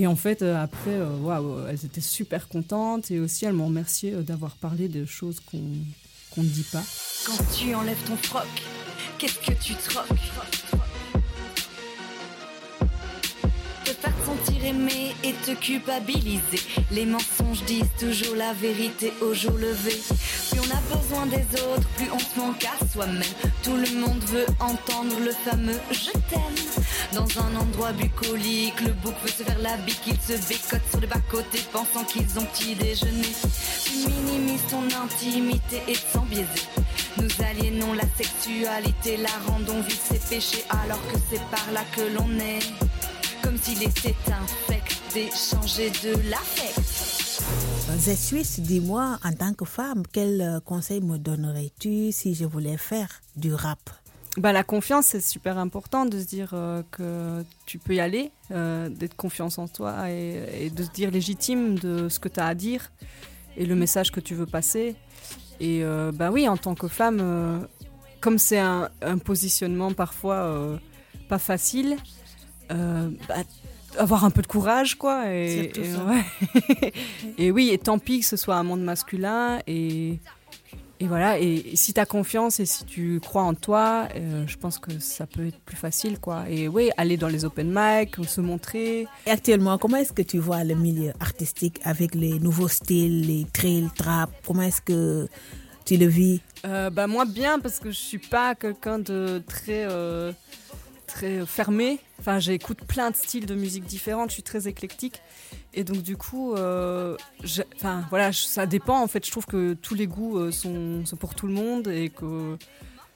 Et 0.00 0.06
en 0.06 0.16
fait, 0.16 0.40
euh, 0.40 0.56
après, 0.56 0.94
euh, 0.94 1.14
waouh, 1.18 1.66
elles 1.68 1.84
étaient 1.84 2.00
super 2.00 2.48
contentes 2.48 3.10
et 3.10 3.20
aussi 3.20 3.44
elles 3.44 3.52
m'ont 3.52 3.66
remercié 3.66 4.14
euh, 4.14 4.22
d'avoir 4.22 4.56
parlé 4.56 4.88
de 4.88 5.04
choses 5.04 5.40
qu'on 5.40 5.60
qu'on 6.30 6.42
ne 6.42 6.48
dit 6.48 6.66
pas. 6.72 6.82
Quand 7.26 7.42
tu 7.54 7.74
enlèves 7.74 8.02
ton 8.06 8.16
froc, 8.16 8.46
qu'est-ce 9.18 9.38
que 9.40 9.52
tu 9.62 9.74
troques? 9.74 10.06
Sentir 14.44 14.64
aimé 14.64 15.14
et 15.24 15.32
te 15.32 15.52
culpabiliser. 15.52 16.60
Les 16.90 17.06
mensonges 17.06 17.62
disent 17.66 17.84
toujours 17.98 18.36
la 18.36 18.52
vérité 18.52 19.12
au 19.20 19.34
jour 19.34 19.52
levé. 19.52 19.96
Plus 20.50 20.60
on 20.60 20.70
a 20.70 20.96
besoin 20.96 21.26
des 21.26 21.60
autres, 21.62 21.88
plus 21.96 22.10
on 22.12 22.18
se 22.18 22.38
manque 22.38 22.64
à 22.64 22.86
soi-même. 22.92 23.22
Tout 23.62 23.76
le 23.76 24.00
monde 24.00 24.22
veut 24.26 24.46
entendre 24.60 25.18
le 25.20 25.32
fameux 25.32 25.78
je 25.90 26.10
t'aime. 26.28 26.40
Dans 27.12 27.26
un 27.42 27.56
endroit 27.56 27.92
bucolique, 27.92 28.80
le 28.80 28.92
bouc 28.92 29.14
veut 29.22 29.28
se 29.28 29.42
faire 29.42 29.58
la 29.58 29.76
bique, 29.78 30.02
il 30.06 30.14
se 30.14 30.38
bécote 30.48 30.82
sur 30.90 31.00
le 31.00 31.06
bas-côté 31.06 31.58
pensant 31.72 32.04
qu'ils 32.04 32.38
ont 32.38 32.44
petit 32.46 32.74
déjeuner. 32.74 33.34
Tu 33.84 34.08
minimises 34.08 34.62
ton 34.70 34.84
intimité 35.02 35.82
et 35.88 35.94
te 35.94 36.12
sens 36.12 36.26
biaisé. 36.26 36.46
Nous 37.16 37.44
aliénons 37.44 37.92
la 37.94 38.04
sexualité, 38.16 39.16
la 39.16 39.52
rendons 39.52 39.80
vite 39.82 40.00
ses 40.00 40.18
péchés 40.18 40.64
alors 40.70 41.00
que 41.12 41.18
c'est 41.30 41.42
par 41.50 41.72
là 41.72 41.82
que 41.94 42.02
l'on 42.02 42.30
est. 42.38 42.89
S'il 43.70 43.84
était 43.84 44.16
infect 44.32 45.00
d'échanger 45.14 45.90
de 45.90 46.28
l'affect. 46.28 47.40
Z 47.98 48.16
Suisse, 48.16 48.58
dis-moi, 48.58 49.20
en 49.22 49.32
tant 49.32 49.54
que 49.54 49.64
femme, 49.64 50.02
quel 50.10 50.40
euh, 50.40 50.58
conseil 50.58 51.00
me 51.00 51.18
donnerais-tu 51.18 52.10
si 52.10 52.34
je 52.34 52.44
voulais 52.46 52.76
faire 52.76 53.20
du 53.36 53.54
rap? 53.54 53.78
Bah, 54.38 54.52
la 54.52 54.64
confiance, 54.64 55.06
c'est 55.06 55.20
super 55.20 55.56
important 55.56 56.04
de 56.04 56.18
se 56.18 56.24
dire 56.24 56.50
euh, 56.52 56.82
que 56.90 57.44
tu 57.64 57.78
peux 57.78 57.94
y 57.94 58.00
aller, 58.00 58.32
euh, 58.50 58.88
d'être 58.88 59.14
confiance 59.14 59.56
en 59.56 59.68
toi 59.68 60.10
et, 60.10 60.64
et 60.66 60.70
de 60.70 60.82
se 60.82 60.90
dire 60.90 61.12
légitime 61.12 61.78
de 61.78 62.08
ce 62.08 62.18
que 62.18 62.28
tu 62.28 62.40
as 62.40 62.46
à 62.46 62.54
dire 62.56 62.90
et 63.56 63.66
le 63.66 63.76
message 63.76 64.10
que 64.10 64.18
tu 64.18 64.34
veux 64.34 64.46
passer. 64.46 64.96
Et 65.60 65.84
euh, 65.84 66.10
bah 66.12 66.32
oui, 66.32 66.48
en 66.48 66.56
tant 66.56 66.74
que 66.74 66.88
femme, 66.88 67.20
euh, 67.20 67.60
comme 68.20 68.38
c'est 68.38 68.58
un, 68.58 68.90
un 69.00 69.18
positionnement 69.18 69.92
parfois 69.92 70.38
euh, 70.38 70.76
pas 71.28 71.38
facile, 71.38 71.92
euh, 71.92 72.19
bah, 72.70 73.36
avoir 73.98 74.24
un 74.24 74.30
peu 74.30 74.42
de 74.42 74.46
courage, 74.46 74.96
quoi. 74.96 75.32
Et, 75.32 75.72
et 75.74 75.84
ça. 75.84 76.04
ouais. 76.04 76.92
et 77.38 77.50
oui, 77.50 77.70
et 77.70 77.78
tant 77.78 77.98
pis 77.98 78.20
que 78.20 78.26
ce 78.26 78.36
soit 78.36 78.56
un 78.56 78.62
monde 78.62 78.82
masculin 78.82 79.60
et 79.66 80.18
et 81.02 81.06
voilà, 81.06 81.38
et 81.38 81.76
si 81.76 81.94
tu 81.94 82.00
as 82.00 82.04
confiance 82.04 82.60
et 82.60 82.66
si 82.66 82.84
tu 82.84 83.20
crois 83.20 83.42
en 83.44 83.54
toi, 83.54 84.06
euh, 84.16 84.44
je 84.46 84.58
pense 84.58 84.78
que 84.78 84.98
ça 84.98 85.26
peut 85.26 85.46
être 85.46 85.58
plus 85.60 85.76
facile, 85.76 86.18
quoi. 86.20 86.44
Et 86.50 86.68
oui, 86.68 86.90
aller 86.98 87.16
dans 87.16 87.28
les 87.28 87.46
open 87.46 87.72
mic, 87.74 88.16
se 88.28 88.42
montrer. 88.42 89.06
Et 89.26 89.30
actuellement, 89.30 89.78
comment 89.78 89.96
est-ce 89.96 90.12
que 90.12 90.20
tu 90.20 90.38
vois 90.38 90.62
le 90.62 90.74
milieu 90.74 91.14
artistique 91.18 91.80
avec 91.84 92.14
les 92.14 92.38
nouveaux 92.38 92.68
styles, 92.68 93.26
les 93.26 93.46
trail, 93.50 93.88
trap 93.96 94.30
Comment 94.46 94.60
est-ce 94.60 94.82
que 94.82 95.26
tu 95.86 95.96
le 95.96 96.04
vis? 96.04 96.42
Euh, 96.66 96.90
bah 96.90 97.06
moi 97.06 97.24
bien 97.24 97.58
parce 97.58 97.78
que 97.78 97.90
je 97.90 97.98
suis 97.98 98.18
pas 98.18 98.54
quelqu'un 98.54 98.98
de 98.98 99.42
très 99.48 99.86
euh, 99.88 100.32
très 101.10 101.44
fermé. 101.46 101.98
Enfin, 102.18 102.38
j'écoute 102.38 102.78
plein 102.86 103.10
de 103.10 103.16
styles 103.16 103.46
de 103.46 103.54
musique 103.54 103.84
différentes. 103.84 104.30
Je 104.30 104.34
suis 104.34 104.42
très 104.42 104.68
éclectique 104.68 105.20
et 105.74 105.84
donc 105.84 106.02
du 106.02 106.16
coup, 106.16 106.54
euh, 106.54 107.16
enfin 107.76 108.04
voilà, 108.10 108.32
ça 108.32 108.66
dépend 108.66 109.00
en 109.00 109.06
fait. 109.06 109.24
Je 109.24 109.30
trouve 109.30 109.46
que 109.46 109.74
tous 109.74 109.94
les 109.94 110.06
goûts 110.06 110.38
euh, 110.38 110.50
sont, 110.50 111.04
sont 111.04 111.16
pour 111.16 111.34
tout 111.34 111.46
le 111.46 111.52
monde 111.52 111.88
et 111.88 112.08
que, 112.10 112.56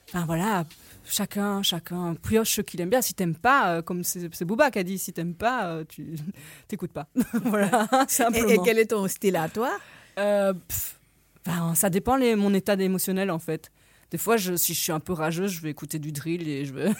enfin 0.09 0.25
voilà. 0.25 0.65
Chacun, 1.07 1.61
chacun 1.61 2.15
pioche 2.15 2.55
ce 2.55 2.61
qu'il 2.61 2.81
aime 2.81 2.89
bien. 2.89 3.01
Si 3.01 3.13
t'aimes 3.13 3.35
pas, 3.35 3.69
euh, 3.75 3.81
comme 3.81 4.03
c'est 4.03 4.43
Booba 4.43 4.71
qui 4.71 4.79
a 4.79 4.83
dit, 4.83 4.97
si 4.97 5.13
t'aimes 5.13 5.35
pas, 5.35 5.67
euh, 5.67 5.83
tu 5.87 6.15
t'écoutes 6.67 6.91
pas. 6.91 7.07
voilà, 7.33 7.87
et, 7.93 8.11
simplement. 8.11 8.49
et 8.49 8.59
quel 8.63 8.79
est 8.79 8.87
ton 8.87 9.07
style 9.07 9.35
à 9.35 9.47
toi? 9.47 9.69
Euh, 10.17 10.53
pff, 10.53 10.99
ben, 11.45 11.75
ça 11.75 11.89
dépend 11.89 12.15
les, 12.15 12.35
mon 12.35 12.53
état 12.53 12.73
émotionnel 12.73 13.29
en 13.29 13.39
fait. 13.39 13.71
Des 14.11 14.17
fois, 14.19 14.37
je, 14.37 14.55
si 14.55 14.73
je 14.73 14.79
suis 14.79 14.91
un 14.91 14.99
peu 14.99 15.13
rageuse, 15.13 15.51
je 15.51 15.61
vais 15.61 15.71
écouter 15.71 15.99
du 15.99 16.11
drill 16.11 16.47
et 16.47 16.63
je 16.65 16.73
vais. 16.73 16.91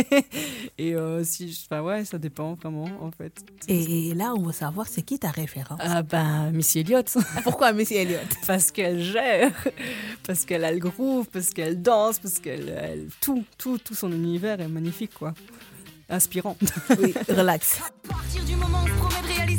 et 0.78 0.94
euh, 0.94 1.22
si, 1.22 1.52
je- 1.52 1.60
enfin 1.70 1.82
ouais, 1.82 2.04
ça 2.04 2.18
dépend 2.18 2.54
vraiment 2.54 2.88
en 3.02 3.10
fait. 3.10 3.44
et, 3.68 4.14
là, 4.14 4.32
on 4.36 4.42
veut 4.42 4.52
savoir 4.52 4.86
c'est 4.88 5.02
qui 5.02 5.18
ta 5.18 5.30
référence? 5.30 5.78
Ah 5.82 6.02
ben 6.02 6.50
Missy 6.52 6.80
Elliott, 6.80 7.14
Pourquoi 7.44 7.72
Missy 7.72 7.94
Elliott? 7.94 8.26
Parce 8.46 8.70
qu'elle 8.70 9.00
gère, 9.02 9.52
parce 10.26 10.44
qu'elle 10.44 10.64
a 10.64 10.72
le 10.72 10.78
groove, 10.78 11.26
parce 11.32 11.50
qu'elle 11.50 11.82
danse, 11.82 12.18
parce 12.18 12.38
qu'elle 12.38 12.68
elle- 12.70 13.08
tout, 13.20 13.44
tout, 13.58 13.78
tout 13.78 13.94
son 13.94 14.10
univers 14.10 14.60
est 14.60 14.68
magnifique 14.68 15.12
quoi, 15.14 15.34
inspirant. 16.08 16.56
Oui, 17.00 17.14
relax. 17.28 17.80
À 17.80 18.08
partir 18.08 18.44
du 18.44 18.56
moment 18.56 18.78
où 18.82 18.86
on 18.86 19.08
promet 19.08 19.28
de 19.28 19.34
réaliser 19.36 19.55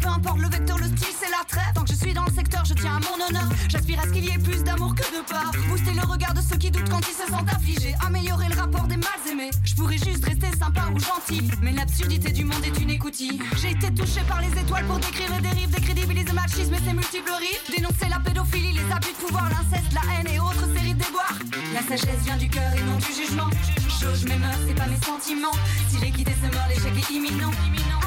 peu 0.00 0.08
importe 0.08 0.38
le 0.38 0.48
vecteur, 0.48 0.78
le 0.78 0.86
style, 0.86 1.14
c'est 1.18 1.30
la 1.30 1.44
trêve. 1.46 1.72
Tant 1.74 1.82
que 1.82 1.90
je 1.90 1.96
suis 1.96 2.14
dans 2.14 2.24
le 2.24 2.32
secteur, 2.32 2.64
je 2.64 2.74
tiens 2.74 2.96
à 2.96 3.00
mon 3.00 3.24
honneur. 3.26 3.48
J'aspire 3.68 4.00
à 4.00 4.02
ce 4.04 4.10
qu'il 4.10 4.24
y 4.24 4.30
ait 4.30 4.38
plus 4.38 4.62
d'amour 4.62 4.94
que 4.94 5.02
de 5.02 5.22
peur. 5.26 5.50
Booster 5.68 5.92
le 5.92 6.06
regard 6.06 6.34
de 6.34 6.40
ceux 6.40 6.56
qui 6.56 6.70
doutent 6.70 6.88
quand 6.88 7.00
ils 7.00 7.14
se 7.14 7.30
sentent 7.30 7.52
affligés. 7.52 7.94
Améliorer 8.06 8.48
le 8.48 8.60
rapport 8.60 8.86
des 8.86 8.96
mal 8.96 9.18
aimés. 9.30 9.50
Je 9.64 9.74
pourrais 9.74 9.98
juste 9.98 10.24
rester 10.24 10.48
sympa 10.58 10.82
ou 10.94 10.98
gentil. 10.98 11.50
Mais 11.62 11.72
l'absurdité 11.72 12.32
du 12.32 12.44
monde 12.44 12.64
est 12.64 12.80
une 12.80 12.90
écoutille. 12.90 13.40
J'ai 13.60 13.70
été 13.70 13.92
touché 13.92 14.20
par 14.28 14.40
les 14.40 14.60
étoiles 14.60 14.86
pour 14.86 14.98
décrire 14.98 15.34
les 15.34 15.40
dérives, 15.40 15.70
décrédibiliser 15.70 16.28
le 16.28 16.34
machisme 16.34 16.74
et 16.74 16.78
ses 16.78 16.92
multiples 16.92 17.30
rives. 17.30 17.76
Dénoncer 17.76 18.08
la 18.08 18.20
pédophilie, 18.20 18.72
les 18.72 18.92
abus 18.92 19.12
de 19.12 19.26
pouvoir, 19.26 19.48
l'inceste, 19.50 19.92
la 19.92 20.02
haine 20.14 20.28
et 20.28 20.40
autres 20.40 20.66
séries 20.74 20.94
de 20.94 21.02
déboires. 21.02 21.38
La 21.74 21.82
sagesse 21.82 22.22
vient 22.24 22.36
du 22.36 22.48
cœur 22.48 22.72
et 22.74 22.82
non 22.82 22.96
du 22.96 23.12
jugement. 23.12 23.50
Jauge 23.88 24.24
mes 24.24 24.36
mœurs, 24.36 24.58
c'est 24.66 24.74
pas 24.74 24.86
mes 24.86 25.00
sentiments. 25.04 25.56
Si 25.88 25.98
l'équité 26.00 26.32
se 26.32 26.54
meurt, 26.54 26.68
l'échec 26.68 26.92
est 26.96 27.10
imminent. 27.14 27.50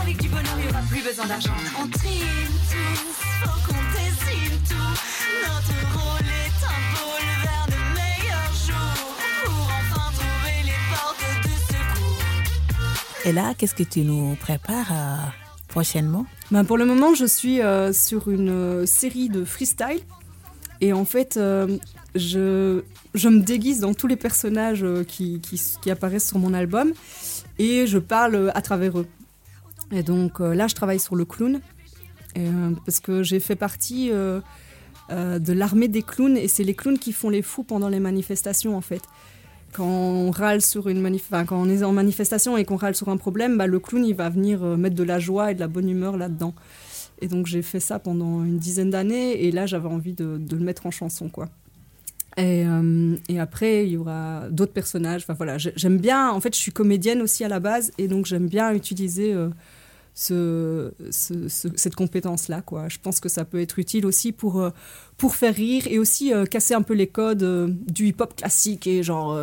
Avec 0.02 0.18
du 0.18 0.30
bonheur, 0.30 0.56
il 0.60 0.66
y 0.66 0.70
aura 0.70 0.82
plus 0.90 1.04
besoin 1.04 1.26
d'argent. 1.26 1.54
On 1.80 1.88
trime 1.88 2.54
tous, 2.70 3.02
faut 3.42 3.60
qu'on 3.68 3.82
dessine 3.92 4.58
tout. 4.70 4.94
Notre 5.44 5.78
rôle 5.94 6.28
est 6.28 6.60
un 6.64 6.82
pôle 6.96 7.30
vers 7.44 7.66
de 7.68 7.80
meilleurs 7.98 8.54
jours. 8.68 9.16
Pour 9.46 9.68
enfin 9.80 10.12
trouver 10.14 10.58
les 10.64 10.80
portes 10.92 11.26
de 11.44 11.56
secours. 11.74 12.24
Et 13.26 13.32
là, 13.34 13.54
qu'est-ce 13.58 13.76
que 13.76 13.84
tu 13.84 14.02
nous 14.02 14.36
prépares 14.36 14.92
euh, 14.92 15.18
prochainement? 15.68 16.26
Ben, 16.52 16.64
pour 16.64 16.78
le 16.78 16.86
moment, 16.86 17.14
je 17.14 17.26
suis 17.26 17.62
euh, 17.62 17.92
sur 17.94 18.30
une 18.30 18.50
euh, 18.50 18.86
série 18.86 19.30
de 19.30 19.44
freestyle. 19.46 20.02
Et 20.82 20.94
en 20.94 21.06
fait, 21.06 21.38
euh, 21.38 21.78
je, 22.16 22.82
je 23.14 23.30
me 23.30 23.40
déguise 23.40 23.80
dans 23.80 23.94
tous 23.94 24.08
les 24.08 24.16
personnages 24.16 24.84
euh, 24.84 25.04
qui, 25.04 25.40
qui, 25.40 25.92
apparaissent 25.92 26.28
sur 26.28 26.40
mon 26.40 26.54
album. 26.56 26.92
Et 27.60 27.86
je 27.86 28.00
parle 28.00 28.36
euh, 28.36 28.52
à 28.56 28.62
travers 28.64 29.00
eux. 29.00 29.08
Et 29.92 30.02
donc 30.02 30.40
là, 30.40 30.68
je 30.68 30.76
travaille 30.76 31.00
sur 31.00 31.16
le 31.16 31.26
clown. 31.26 31.60
Parce 32.86 33.02
que 33.02 33.24
j'ai 33.24 33.42
fait 33.42 33.58
partie 33.58 34.10
de 34.10 35.54
l'armée 35.54 35.90
des 35.90 36.02
clowns. 36.02 36.38
Et 36.38 36.48
c'est 36.48 36.64
les 36.64 36.74
clowns 36.74 36.98
qui 36.98 37.12
font 37.12 37.30
les 37.30 37.42
fous 37.42 37.64
pendant 37.64 37.90
les 37.90 38.00
manifestations, 38.00 38.78
en 38.78 38.80
fait. 38.80 39.02
Quand 39.74 39.86
on 39.86 40.32
râle 40.32 40.62
sur 40.62 40.88
une 40.88 41.02
manif 41.02 41.28
quand 41.30 41.62
on 41.62 41.68
est 41.68 41.84
en 41.84 41.92
manifestation 41.92 42.56
et 42.56 42.64
qu'on 42.64 42.78
râle 42.78 42.96
sur 42.96 43.10
un 43.10 43.18
problème, 43.18 43.58
bah, 43.58 43.68
le 43.68 43.82
clown 43.82 44.06
il 44.06 44.16
va 44.16 44.30
venir 44.30 44.62
mettre 44.64 44.96
de 44.96 45.04
la 45.04 45.20
joie 45.20 45.52
et 45.52 45.56
de 45.56 45.60
la 45.60 45.68
bonne 45.68 45.90
humeur 45.90 46.16
là-dedans. 46.16 46.54
Et 47.22 47.28
donc 47.28 47.46
j'ai 47.48 47.62
fait 47.62 47.80
ça 47.80 48.00
pendant 48.00 48.44
une 48.44 48.58
dizaine 48.58 48.90
d'années 48.90 49.46
et 49.46 49.52
là 49.52 49.66
j'avais 49.68 49.88
envie 49.88 50.14
de, 50.14 50.40
le 50.52 50.60
mettre 50.64 50.86
en 50.88 50.92
chanson 50.92 51.30
quoi. 51.30 51.50
Et, 52.38 52.66
euh, 52.66 53.16
et 53.30 53.40
après 53.40 53.86
il 53.86 53.92
y 53.92 53.98
aura 53.98 54.48
d'autres 54.50 54.74
personnages. 54.74 55.22
Enfin 55.24 55.34
voilà, 55.34 55.58
j'ai- 55.58 55.74
j'aime 55.76 55.98
bien. 55.98 56.30
En 56.32 56.40
fait, 56.40 56.56
je 56.56 56.60
suis 56.60 56.72
comédienne 56.72 57.22
aussi 57.22 57.44
à 57.44 57.48
la 57.50 57.60
base 57.60 57.92
et 57.98 58.08
donc 58.08 58.26
j'aime 58.26 58.48
bien 58.48 58.74
utiliser 58.74 59.34
euh, 59.34 59.50
ce, 60.14 60.92
ce- 61.10 61.48
ce- 61.48 61.68
cette 61.76 61.96
compétence 61.96 62.48
là 62.48 62.62
quoi. 62.62 62.90
Je 62.90 62.98
pense 63.02 63.20
que 63.20 63.30
ça 63.30 63.46
peut 63.46 63.60
être 63.62 63.80
utile 63.80 64.06
aussi 64.06 64.32
pour 64.32 64.62
euh, 64.62 64.70
pour 65.18 65.36
faire 65.36 65.54
rire 65.56 65.84
et 65.88 66.00
aussi 66.00 66.32
casser 66.50 66.74
un 66.74 66.82
peu 66.82 66.94
les 66.94 67.08
codes 67.08 67.76
du 67.88 68.08
hip-hop 68.08 68.36
classique 68.36 68.88
et 68.88 69.04
genre 69.04 69.38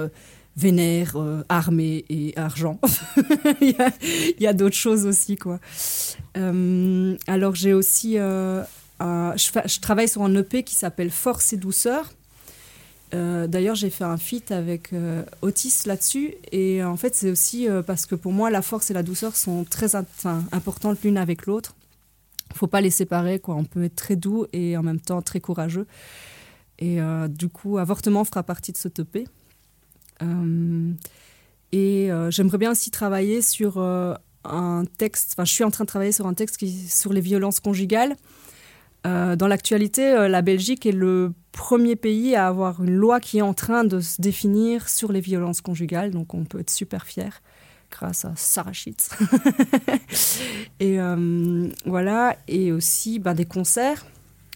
vénère, 0.58 1.14
euh, 1.16 1.42
armée 1.48 2.04
et 2.08 2.36
argent. 2.36 2.80
il 3.60 3.70
y 3.70 3.80
a, 3.80 3.92
il 4.40 4.56
d'autres 4.56 4.76
choses 4.76 5.06
aussi, 5.06 5.36
quoi. 5.36 5.60
Euh, 6.36 7.16
alors, 7.28 7.54
j'ai 7.54 7.72
aussi... 7.72 8.18
euh, 8.18 8.64
je, 9.00 9.80
travaille 9.80 10.08
sur 10.08 10.22
un 10.22 10.34
EP 10.34 10.64
qui 10.64 10.74
s'appelle 10.74 11.10
Force 11.10 11.52
et 11.52 11.56
douceur. 11.56 12.12
D'ailleurs, 13.12 13.74
j'ai 13.74 13.88
fait 13.88 14.04
un 14.04 14.18
feat 14.18 14.50
avec 14.52 14.90
Otis 15.40 15.84
là-dessus. 15.86 16.34
Et 16.52 16.84
en 16.84 16.96
fait, 16.98 17.14
c'est 17.14 17.30
aussi 17.30 17.66
parce 17.86 18.04
que 18.04 18.14
pour 18.14 18.32
moi, 18.32 18.50
la 18.50 18.60
force 18.60 18.90
et 18.90 18.94
la 18.94 19.02
douceur 19.02 19.34
sont 19.34 19.64
très 19.64 19.94
importantes 19.94 20.98
l'une 21.02 21.16
avec 21.16 21.46
l'autre. 21.46 21.74
faut 22.54 22.66
pas 22.66 22.82
les 22.82 22.90
séparer, 22.90 23.38
quoi. 23.38 23.54
On 23.54 23.64
peut 23.64 23.84
être 23.84 23.96
très 23.96 24.16
doux 24.16 24.44
et 24.52 24.76
en 24.76 24.82
même 24.82 25.00
temps 25.00 25.22
très 25.22 25.40
courageux. 25.40 25.86
Et 26.80 26.98
du 27.30 27.48
coup, 27.48 27.78
Avortement 27.78 28.24
fera 28.24 28.42
partie 28.42 28.72
de 28.72 28.76
ce 28.76 28.88
EP. 28.88 29.24
Euh, 30.22 30.92
et 31.72 32.10
euh, 32.10 32.30
j'aimerais 32.30 32.58
bien 32.58 32.70
aussi 32.70 32.90
travailler 32.90 33.42
sur 33.42 33.78
euh, 33.78 34.14
un 34.44 34.84
texte, 34.98 35.34
enfin 35.34 35.44
je 35.44 35.52
suis 35.52 35.64
en 35.64 35.70
train 35.70 35.84
de 35.84 35.88
travailler 35.88 36.12
sur 36.12 36.26
un 36.26 36.34
texte 36.34 36.64
sur 36.88 37.12
les 37.12 37.20
violences 37.20 37.60
conjugales. 37.60 38.16
Dans 39.04 39.46
l'actualité, 39.46 40.28
la 40.28 40.42
Belgique 40.42 40.84
est 40.84 40.92
le 40.92 41.32
premier 41.52 41.96
pays 41.96 42.34
à 42.34 42.46
avoir 42.46 42.84
une 42.84 42.94
loi 42.94 43.20
qui 43.20 43.38
est 43.38 43.42
en 43.42 43.54
train 43.54 43.84
de 43.84 44.00
se 44.00 44.20
définir 44.20 44.87
sur 44.87 45.12
les 45.12 45.22
violences 45.22 45.62
conjugales, 45.62 46.10
donc 46.10 46.34
on 46.34 46.44
peut 46.44 46.60
être 46.60 46.68
super 46.68 47.06
fier 47.06 47.40
grâce 47.90 48.26
à 48.26 48.34
Sarah 48.37 48.75
Schitz. 48.75 49.08
et 50.80 50.98
voilà, 51.87 52.37
et 52.48 52.70
aussi 52.70 53.18
ben, 53.18 53.33
des 53.33 53.46
concerts. 53.46 54.04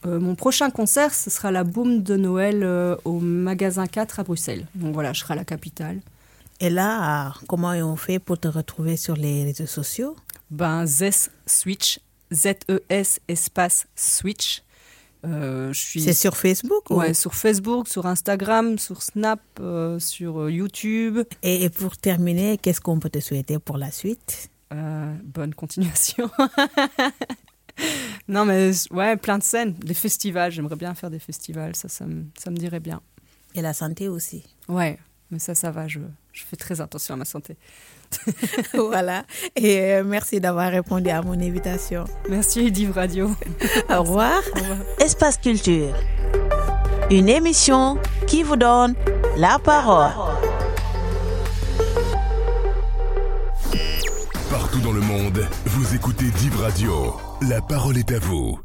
Euh, 0.04 0.18
mon 0.18 0.34
prochain 0.34 0.70
concert, 0.70 1.14
ce 1.14 1.30
sera 1.30 1.50
la 1.52 1.64
Boom 1.64 2.02
de 2.02 2.16
Noël 2.16 2.62
euh, 2.64 2.96
au 3.04 3.20
magasin 3.20 3.86
4 3.86 4.20
à 4.20 4.22
Bruxelles. 4.24 4.66
Donc 4.74 4.94
voilà, 4.94 5.12
je 5.12 5.20
serai 5.20 5.34
à 5.34 5.36
la 5.36 5.44
capitale. 5.44 6.00
Et 6.60 6.70
là, 6.70 7.34
comment 7.48 7.70
on 7.70 7.96
fait 7.96 8.18
pour 8.18 8.38
te 8.38 8.48
retrouver 8.48 8.96
sur 8.96 9.14
les 9.16 9.44
réseaux 9.44 9.66
sociaux? 9.66 10.16
Ben, 10.50 10.86
Zes 10.86 11.30
Switch, 11.46 11.98
Z-E-S 12.32 13.20
espace 13.28 13.86
Switch. 13.96 14.62
Euh, 15.24 15.72
suis 15.72 16.00
C'est 16.02 16.12
sur 16.14 16.36
Facebook 16.36 16.90
ou- 16.90 16.96
ouais, 16.96 17.14
sur 17.14 17.34
Facebook, 17.34 17.86
sur 17.88 18.06
Instagram, 18.06 18.78
sur 18.78 19.02
Snap, 19.02 19.40
euh, 19.60 20.00
sur 20.00 20.50
YouTube. 20.50 21.20
et, 21.44 21.62
et 21.64 21.70
pour 21.70 21.96
terminer, 21.96 22.58
qu'est-ce 22.58 22.80
qu'on 22.80 22.98
peut 22.98 23.10
te 23.10 23.20
souhaiter 23.20 23.58
pour 23.60 23.78
la 23.78 23.90
suite? 23.92 24.48
Bonne 25.24 25.54
continuation. 25.54 26.30
non, 28.28 28.44
mais 28.44 28.70
ouais, 28.90 29.16
plein 29.16 29.38
de 29.38 29.42
scènes, 29.42 29.74
des 29.74 29.94
festivals. 29.94 30.52
J'aimerais 30.52 30.76
bien 30.76 30.94
faire 30.94 31.10
des 31.10 31.18
festivals, 31.18 31.76
ça, 31.76 31.88
ça 31.88 32.06
me, 32.06 32.24
ça 32.38 32.50
me 32.50 32.56
dirait 32.56 32.80
bien. 32.80 33.00
Et 33.54 33.62
la 33.62 33.72
santé 33.72 34.08
aussi. 34.08 34.44
Ouais, 34.68 34.98
mais 35.30 35.38
ça, 35.38 35.54
ça 35.54 35.70
va, 35.70 35.88
je, 35.88 36.00
je 36.32 36.42
fais 36.44 36.56
très 36.56 36.80
attention 36.80 37.14
à 37.14 37.16
ma 37.16 37.24
santé. 37.24 37.56
voilà. 38.74 39.24
Et 39.56 39.94
euh, 39.94 40.04
merci 40.04 40.40
d'avoir 40.40 40.70
répondu 40.70 41.10
à 41.10 41.22
mon 41.22 41.32
invitation. 41.32 42.04
Merci, 42.28 42.70
Div 42.70 42.92
Radio. 42.92 43.30
Au 43.90 44.02
revoir. 44.02 44.42
Au 44.54 44.60
revoir. 44.60 44.78
Espace 45.00 45.38
Culture. 45.38 45.94
Une 47.10 47.28
émission 47.28 47.98
qui 48.26 48.42
vous 48.42 48.56
donne 48.56 48.94
la 49.36 49.58
parole. 49.58 50.10
Partout 54.72 54.86
dans 54.86 54.92
le 54.94 55.02
monde, 55.02 55.46
vous 55.66 55.94
écoutez 55.94 56.30
Div 56.30 56.56
Radio. 56.56 57.14
La 57.42 57.60
parole 57.60 57.98
est 57.98 58.10
à 58.10 58.18
vous. 58.18 58.58